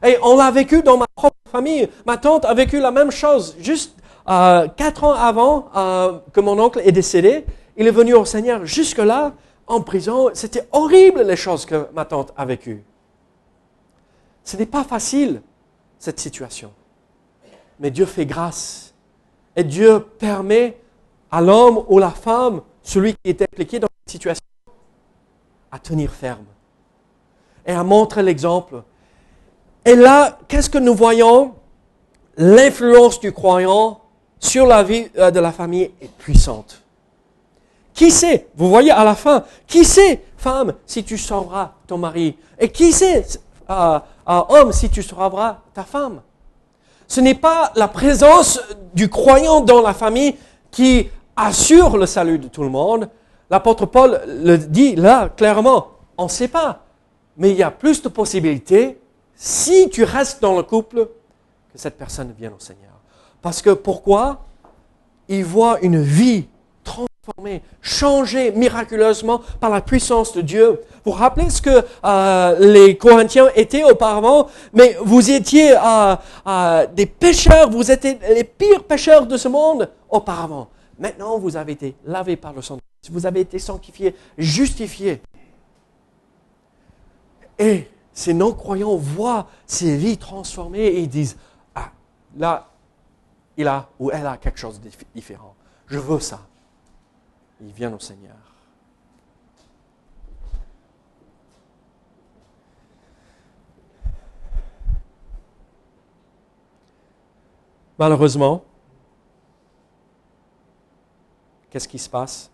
Et 0.04 0.16
on 0.22 0.36
l'a 0.36 0.50
vécu 0.50 0.82
dans 0.82 0.96
ma 0.96 1.06
propre 1.14 1.36
famille. 1.50 1.88
Ma 2.06 2.16
tante 2.16 2.44
a 2.44 2.54
vécu 2.54 2.80
la 2.80 2.90
même 2.90 3.10
chose. 3.10 3.56
Juste 3.58 3.96
euh, 4.28 4.68
quatre 4.68 5.04
ans 5.04 5.14
avant 5.14 5.70
euh, 5.76 6.18
que 6.32 6.40
mon 6.40 6.58
oncle 6.58 6.80
est 6.84 6.92
décédé, 6.92 7.44
il 7.76 7.86
est 7.86 7.92
venu 7.92 8.14
au 8.14 8.24
Seigneur 8.24 8.64
jusque-là, 8.64 9.34
en 9.66 9.80
prison. 9.80 10.30
C'était 10.34 10.68
horrible 10.72 11.22
les 11.22 11.36
choses 11.36 11.66
que 11.66 11.88
ma 11.94 12.04
tante 12.04 12.32
a 12.36 12.44
vécues. 12.44 12.82
Ce 14.44 14.56
n'est 14.56 14.66
pas 14.66 14.84
facile, 14.84 15.42
cette 15.98 16.20
situation. 16.20 16.72
Mais 17.80 17.90
Dieu 17.90 18.06
fait 18.06 18.26
grâce. 18.26 18.94
Et 19.56 19.64
Dieu 19.64 20.00
permet 20.00 20.78
à 21.30 21.40
l'homme 21.40 21.84
ou 21.88 21.98
la 21.98 22.10
femme, 22.10 22.62
celui 22.82 23.12
qui 23.14 23.30
est 23.30 23.42
impliqué 23.42 23.78
dans 23.78 23.88
cette 24.00 24.12
situation, 24.12 24.44
à 25.70 25.78
tenir 25.78 26.10
ferme 26.12 26.46
et 27.66 27.72
à 27.72 27.82
montrer 27.82 28.22
l'exemple. 28.22 28.82
Et 29.84 29.94
là, 29.94 30.38
qu'est-ce 30.48 30.70
que 30.70 30.78
nous 30.78 30.94
voyons? 30.94 31.54
L'influence 32.36 33.18
du 33.20 33.32
croyant 33.32 34.00
sur 34.38 34.66
la 34.66 34.82
vie 34.82 35.08
euh, 35.18 35.30
de 35.30 35.40
la 35.40 35.50
famille 35.50 35.90
est 36.00 36.10
puissante. 36.18 36.82
Qui 37.94 38.12
sait, 38.12 38.46
vous 38.56 38.68
voyez 38.68 38.92
à 38.92 39.02
la 39.02 39.16
fin, 39.16 39.44
qui 39.66 39.84
sait, 39.84 40.22
femme, 40.36 40.74
si 40.86 41.02
tu 41.02 41.18
sauveras 41.18 41.72
ton 41.86 41.98
mari? 41.98 42.36
Et 42.58 42.68
qui 42.68 42.92
sait, 42.92 43.26
euh, 43.68 43.98
euh, 44.28 44.40
homme, 44.48 44.72
si 44.72 44.88
tu 44.88 45.02
sauveras 45.02 45.58
ta 45.74 45.82
femme? 45.82 46.20
Ce 47.08 47.20
n'est 47.20 47.34
pas 47.34 47.72
la 47.74 47.88
présence 47.88 48.60
du 48.94 49.08
croyant 49.08 49.60
dans 49.60 49.82
la 49.82 49.94
famille 49.94 50.36
qui 50.70 51.08
assure 51.34 51.96
le 51.96 52.06
salut 52.06 52.38
de 52.38 52.46
tout 52.48 52.62
le 52.62 52.68
monde, 52.68 53.08
L'apôtre 53.50 53.86
Paul 53.86 54.20
le 54.26 54.56
dit 54.56 54.94
là 54.94 55.30
clairement, 55.30 55.88
on 56.16 56.24
ne 56.24 56.28
sait 56.28 56.48
pas. 56.48 56.84
Mais 57.36 57.50
il 57.50 57.56
y 57.56 57.62
a 57.62 57.70
plus 57.70 58.02
de 58.02 58.08
possibilités 58.08 58.98
si 59.38 59.88
tu 59.88 60.02
restes 60.02 60.42
dans 60.42 60.56
le 60.56 60.64
couple 60.64 61.08
que 61.72 61.78
cette 61.78 61.96
personne 61.96 62.34
vienne 62.36 62.52
au 62.54 62.60
Seigneur. 62.60 62.90
Parce 63.40 63.62
que 63.62 63.70
pourquoi? 63.70 64.44
Il 65.28 65.44
voit 65.44 65.78
une 65.80 66.02
vie 66.02 66.48
transformée, 66.82 67.62
changée 67.80 68.50
miraculeusement 68.50 69.40
par 69.60 69.70
la 69.70 69.80
puissance 69.80 70.32
de 70.32 70.40
Dieu. 70.40 70.80
Vous 71.04 71.12
vous 71.12 71.18
rappelez 71.18 71.50
ce 71.50 71.62
que 71.62 71.84
euh, 72.04 72.58
les 72.58 72.96
Corinthiens 72.96 73.48
étaient 73.54 73.84
auparavant? 73.84 74.48
Mais 74.72 74.96
vous 75.04 75.30
étiez 75.30 75.76
euh, 75.76 76.16
euh, 76.46 76.86
des 76.92 77.06
pécheurs, 77.06 77.70
vous 77.70 77.92
étiez 77.92 78.18
les 78.34 78.44
pires 78.44 78.82
pécheurs 78.82 79.26
de 79.26 79.36
ce 79.36 79.46
monde 79.46 79.88
auparavant. 80.10 80.68
Maintenant, 80.98 81.38
vous 81.38 81.56
avez 81.56 81.72
été 81.72 81.94
lavés 82.04 82.36
par 82.36 82.52
le 82.52 82.62
sang 82.62 82.76
de 82.76 82.80
Christ. 82.80 83.12
Vous 83.12 83.24
avez 83.24 83.40
été 83.40 83.60
sanctifiés, 83.60 84.16
justifiés. 84.36 85.22
Et 87.56 87.86
ces 88.18 88.34
non-croyants 88.34 88.96
voient 88.96 89.46
ces 89.64 89.96
vies 89.96 90.18
transformées 90.18 90.86
et 90.86 91.02
ils 91.02 91.08
disent, 91.08 91.36
ah, 91.76 91.92
là, 92.36 92.68
il 93.56 93.68
a 93.68 93.88
ou 94.00 94.10
elle 94.10 94.26
a 94.26 94.36
quelque 94.36 94.58
chose 94.58 94.80
de 94.80 94.90
différent. 95.14 95.54
Je 95.86 96.00
veux 96.00 96.18
ça. 96.18 96.40
Ils 97.60 97.70
viennent 97.70 97.94
au 97.94 98.00
Seigneur. 98.00 98.34
Malheureusement, 107.98 108.64
Qu'est-ce 111.70 111.86
qui 111.86 111.98
se 111.98 112.08
passe? 112.08 112.50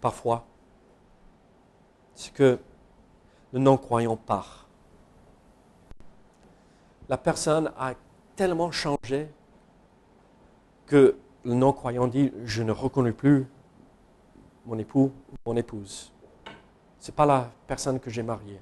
Parfois, 0.00 0.46
c'est 2.14 2.32
que 2.32 2.58
le 3.52 3.58
non-croyant 3.58 4.16
part. 4.16 4.66
La 7.08 7.18
personne 7.18 7.72
a 7.78 7.94
tellement 8.36 8.70
changé 8.70 9.28
que 10.86 11.16
le 11.44 11.54
non-croyant 11.54 12.06
dit 12.06 12.32
Je 12.44 12.62
ne 12.62 12.72
reconnais 12.72 13.12
plus 13.12 13.46
mon 14.66 14.78
époux 14.78 15.12
ou 15.32 15.36
mon 15.46 15.56
épouse. 15.56 16.12
Ce 17.00 17.10
n'est 17.10 17.14
pas 17.14 17.26
la 17.26 17.50
personne 17.66 17.98
que 17.98 18.10
j'ai 18.10 18.22
mariée. 18.22 18.60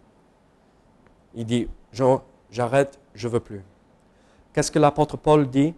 Il 1.34 1.44
dit 1.44 1.68
j'arrête, 2.50 2.98
je 3.14 3.28
ne 3.28 3.32
veux 3.32 3.40
plus. 3.40 3.62
Qu'est-ce 4.52 4.70
que 4.70 4.78
l'apôtre 4.78 5.16
Paul 5.16 5.48
dit? 5.48 5.74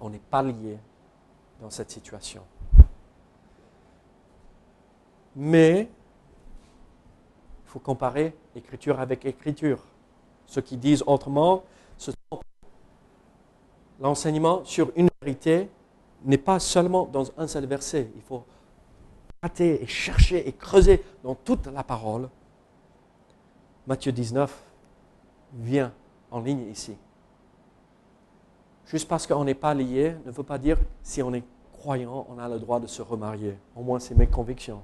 On 0.00 0.10
n'est 0.10 0.18
pas 0.18 0.42
lié 0.42 0.78
dans 1.60 1.70
cette 1.70 1.90
situation. 1.90 2.42
Mais 5.34 5.88
faut 7.72 7.78
comparer 7.78 8.34
écriture 8.54 9.00
avec 9.00 9.24
écriture. 9.24 9.78
Ceux 10.46 10.60
qui 10.60 10.76
disent 10.76 11.02
autrement, 11.06 11.64
l'enseignement 13.98 14.62
sur 14.64 14.92
une 14.94 15.08
vérité 15.22 15.70
n'est 16.24 16.36
pas 16.36 16.58
seulement 16.58 17.06
dans 17.06 17.24
un 17.38 17.46
seul 17.46 17.64
verset. 17.64 18.10
Il 18.14 18.20
faut 18.20 18.44
et 19.58 19.86
chercher 19.86 20.46
et 20.46 20.52
creuser 20.52 21.02
dans 21.24 21.34
toute 21.34 21.66
la 21.66 21.82
parole. 21.82 22.28
Matthieu 23.86 24.12
19 24.12 24.56
vient 25.54 25.92
en 26.30 26.40
ligne 26.40 26.70
ici. 26.70 26.94
Juste 28.86 29.08
parce 29.08 29.26
qu'on 29.26 29.44
n'est 29.44 29.54
pas 29.54 29.74
lié 29.74 30.14
ne 30.26 30.30
veut 30.30 30.44
pas 30.44 30.58
dire 30.58 30.76
si 31.02 31.22
on 31.22 31.32
est 31.32 31.42
croyant, 31.72 32.26
on 32.28 32.38
a 32.38 32.48
le 32.48 32.58
droit 32.60 32.78
de 32.78 32.86
se 32.86 33.00
remarier. 33.02 33.56
Au 33.74 33.82
moins, 33.82 33.98
c'est 33.98 34.14
mes 34.14 34.28
convictions. 34.28 34.82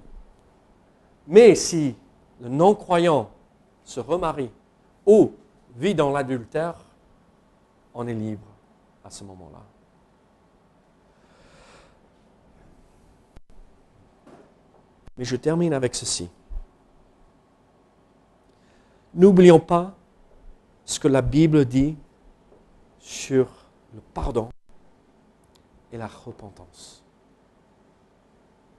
Mais 1.28 1.54
si 1.54 1.94
le 2.40 2.48
non-croyant 2.48 3.30
se 3.84 4.00
remarie 4.00 4.50
ou 5.06 5.32
vit 5.76 5.94
dans 5.94 6.10
l'adultère, 6.10 6.76
on 7.94 8.06
est 8.06 8.14
libre 8.14 8.46
à 9.04 9.10
ce 9.10 9.24
moment-là. 9.24 9.62
Mais 15.16 15.24
je 15.24 15.34
termine 15.36 15.72
avec 15.72 15.94
ceci. 15.94 16.30
N'oublions 19.14 19.58
pas 19.58 19.96
ce 20.84 21.00
que 21.00 21.08
la 21.08 21.22
Bible 21.22 21.64
dit 21.64 21.96
sur 23.00 23.48
le 23.94 24.00
pardon 24.14 24.50
et 25.92 25.96
la 25.96 26.06
repentance. 26.06 27.02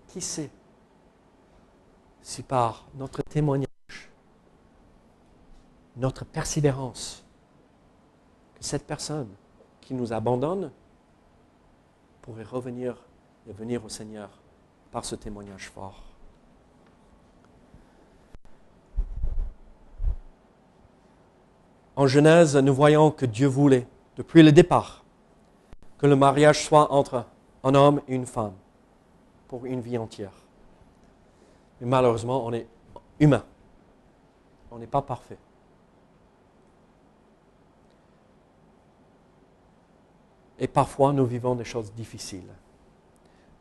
Qui 0.07 0.21
sait 0.21 0.49
si 2.21 2.43
par 2.43 2.85
notre 2.95 3.21
témoignage 3.21 3.69
notre 5.99 6.25
persévérance, 6.25 7.25
que 8.55 8.63
cette 8.63 8.87
personne 8.87 9.27
qui 9.81 9.93
nous 9.93 10.13
abandonne 10.13 10.71
pourrait 12.21 12.43
revenir 12.43 12.95
et 13.47 13.53
venir 13.53 13.83
au 13.83 13.89
Seigneur 13.89 14.29
par 14.91 15.03
ce 15.03 15.15
témoignage 15.15 15.69
fort. 15.69 16.03
En 21.95 22.07
Genèse, 22.07 22.55
nous 22.55 22.73
voyons 22.73 23.11
que 23.11 23.25
Dieu 23.25 23.47
voulait, 23.47 23.85
depuis 24.15 24.41
le 24.41 24.53
départ, 24.53 25.03
que 25.97 26.07
le 26.07 26.15
mariage 26.15 26.65
soit 26.65 26.93
entre 26.93 27.25
un 27.63 27.75
homme 27.75 28.01
et 28.07 28.15
une 28.15 28.25
femme 28.25 28.53
pour 29.49 29.65
une 29.65 29.81
vie 29.81 29.97
entière. 29.97 30.31
Mais 31.81 31.87
malheureusement, 31.87 32.45
on 32.45 32.53
est 32.53 32.67
humain. 33.19 33.43
On 34.71 34.77
n'est 34.77 34.87
pas 34.87 35.01
parfait. 35.01 35.37
Et 40.59 40.67
parfois, 40.67 41.13
nous 41.13 41.25
vivons 41.25 41.55
des 41.55 41.63
choses 41.63 41.93
difficiles. 41.93 42.53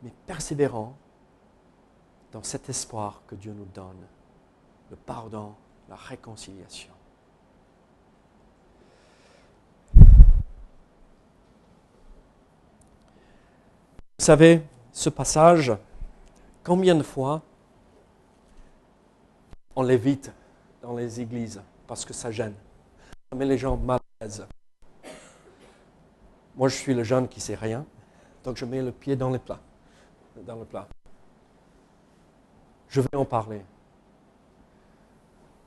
Mais 0.03 0.13
persévérons 0.27 0.95
dans 2.33 2.43
cet 2.43 2.69
espoir 2.69 3.23
que 3.27 3.35
Dieu 3.37 3.53
nous 3.53 3.67
donne, 3.67 4.07
le 4.91 4.97
pardon, 4.97 5.55
la 5.89 5.97
réconciliation. 5.97 6.93
Vous 14.19 14.25
savez, 14.25 14.63
ce 14.93 15.09
passage, 15.09 15.73
combien 16.65 16.95
de 16.95 17.03
fois 17.03 17.43
on 19.79 19.83
l'évite 19.83 20.33
dans 20.83 20.97
les 20.97 21.21
églises 21.21 21.63
parce 21.87 22.05
que 22.05 22.13
ça 22.13 22.33
gêne. 22.33 22.55
Ça 23.31 23.37
met 23.37 23.45
les 23.45 23.57
gens 23.57 23.77
mal 23.77 24.01
à 24.19 24.25
l'aise. 24.25 24.45
Moi, 26.57 26.69
je 26.69 26.75
suis 26.75 26.95
le 26.95 27.05
jeune 27.05 27.29
qui 27.29 27.39
ne 27.39 27.43
sait 27.43 27.55
rien, 27.55 27.87
donc 28.43 28.57
je 28.57 28.65
mets 28.65 28.83
le 28.83 28.91
pied 28.91 29.15
dans 29.15 29.31
le 29.31 29.39
plat. 29.39 29.61
Dans 30.45 30.57
le 30.57 30.65
plat. 30.65 30.89
Je 32.89 33.01
vais 33.01 33.15
en 33.15 33.25
parler. 33.25 33.63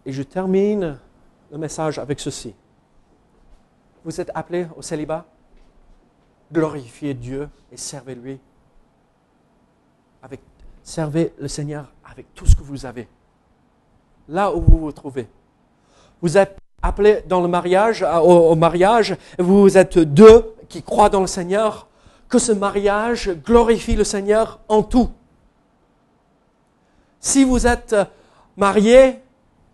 Et 0.06 0.12
je 0.12 0.24
termine 0.24 1.00
le 1.50 1.58
message 1.58 1.98
avec 1.98 2.20
ceci. 2.20 2.54
Vous 4.04 4.20
êtes 4.20 4.32
appelés 4.36 4.68
au 4.76 4.82
célibat? 4.82 5.26
Glorifiez 6.52 7.14
Dieu 7.14 7.50
et 7.72 7.78
servez-lui. 7.78 8.42
Servez 10.84 11.34
le 11.40 11.48
Seigneur 11.48 11.94
avec 12.04 12.34
tout 12.34 12.46
ce 12.46 12.58
que 12.58 12.64
vous 12.64 12.86
avez. 12.86 13.08
Là 14.30 14.54
où 14.54 14.62
vous 14.62 14.78
vous 14.78 14.92
trouvez. 14.92 15.28
Vous 16.22 16.38
êtes 16.38 16.58
appelés 16.82 17.24
dans 17.28 17.42
le 17.42 17.48
mariage, 17.48 18.06
au 18.24 18.56
mariage, 18.56 19.16
vous 19.38 19.78
êtes 19.78 20.00
deux 20.00 20.56
qui 20.70 20.84
croient 20.84 21.10
dans 21.10 21.22
le 21.22 21.28
Seigneur, 21.28 21.88
que 22.30 22.40
ce 22.40 22.52
mariage 22.52 23.30
glorifie 23.46 23.96
le 23.96 24.04
Seigneur 24.04 24.60
en 24.70 24.84
tout. 24.84 25.10
Si 27.20 27.44
vous 27.44 27.68
êtes 27.68 27.96
marié 28.58 29.20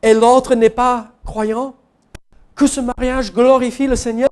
et 0.01 0.13
l'autre 0.13 0.55
n'est 0.55 0.69
pas 0.69 1.07
croyant, 1.23 1.75
que 2.55 2.67
ce 2.67 2.81
mariage 2.81 3.33
glorifie 3.33 3.87
le 3.87 3.95
Seigneur 3.95 4.29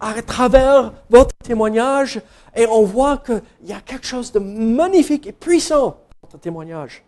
à 0.00 0.22
travers 0.22 0.92
votre 1.10 1.34
témoignage 1.44 2.20
et 2.56 2.66
on 2.66 2.82
voit 2.82 3.18
qu'il 3.18 3.42
y 3.66 3.72
a 3.72 3.80
quelque 3.80 4.06
chose 4.06 4.32
de 4.32 4.38
magnifique 4.38 5.26
et 5.26 5.32
puissant 5.32 5.78
dans 5.88 5.96
votre 6.22 6.40
témoignage. 6.40 7.04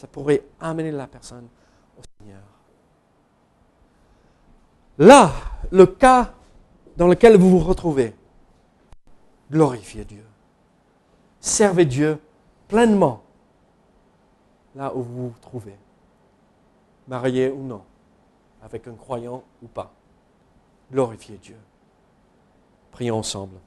Ça 0.00 0.06
pourrait 0.06 0.42
amener 0.58 0.92
la 0.92 1.06
personne 1.06 1.46
au 1.98 2.00
Seigneur. 2.18 2.40
Là, 4.96 5.30
le 5.70 5.84
cas 5.84 6.32
dans 6.96 7.06
lequel 7.06 7.36
vous 7.36 7.50
vous 7.50 7.58
retrouvez, 7.58 8.14
glorifiez 9.50 10.06
Dieu. 10.06 10.24
Servez 11.38 11.84
Dieu 11.84 12.18
pleinement 12.66 13.22
là 14.74 14.90
où 14.96 15.02
vous 15.02 15.28
vous 15.28 15.38
trouvez, 15.42 15.76
marié 17.06 17.50
ou 17.50 17.62
non, 17.62 17.82
avec 18.62 18.88
un 18.88 18.94
croyant 18.94 19.44
ou 19.62 19.66
pas. 19.66 19.92
Glorifiez 20.90 21.36
Dieu. 21.36 21.58
Prions 22.90 23.18
ensemble. 23.18 23.58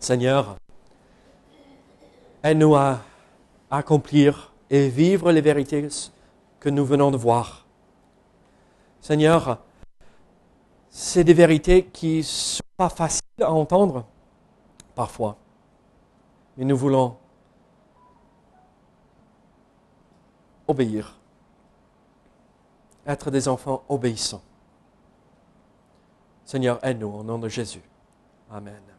Seigneur, 0.00 0.56
aide-nous 2.42 2.74
à 2.74 2.98
accomplir 3.70 4.49
et 4.70 4.88
vivre 4.88 5.32
les 5.32 5.40
vérités 5.40 5.88
que 6.60 6.68
nous 6.68 6.84
venons 6.84 7.10
de 7.10 7.16
voir. 7.16 7.66
Seigneur, 9.00 9.58
c'est 10.88 11.24
des 11.24 11.34
vérités 11.34 11.86
qui 11.86 12.18
ne 12.18 12.22
sont 12.22 12.62
pas 12.76 12.88
faciles 12.88 13.22
à 13.40 13.52
entendre 13.52 14.06
parfois. 14.94 15.36
Mais 16.56 16.64
nous 16.64 16.76
voulons 16.76 17.16
obéir, 20.68 21.18
être 23.06 23.30
des 23.30 23.48
enfants 23.48 23.82
obéissants. 23.88 24.42
Seigneur, 26.44 26.78
aide-nous 26.84 27.08
au 27.08 27.22
nom 27.22 27.38
de 27.38 27.48
Jésus. 27.48 27.82
Amen. 28.50 28.89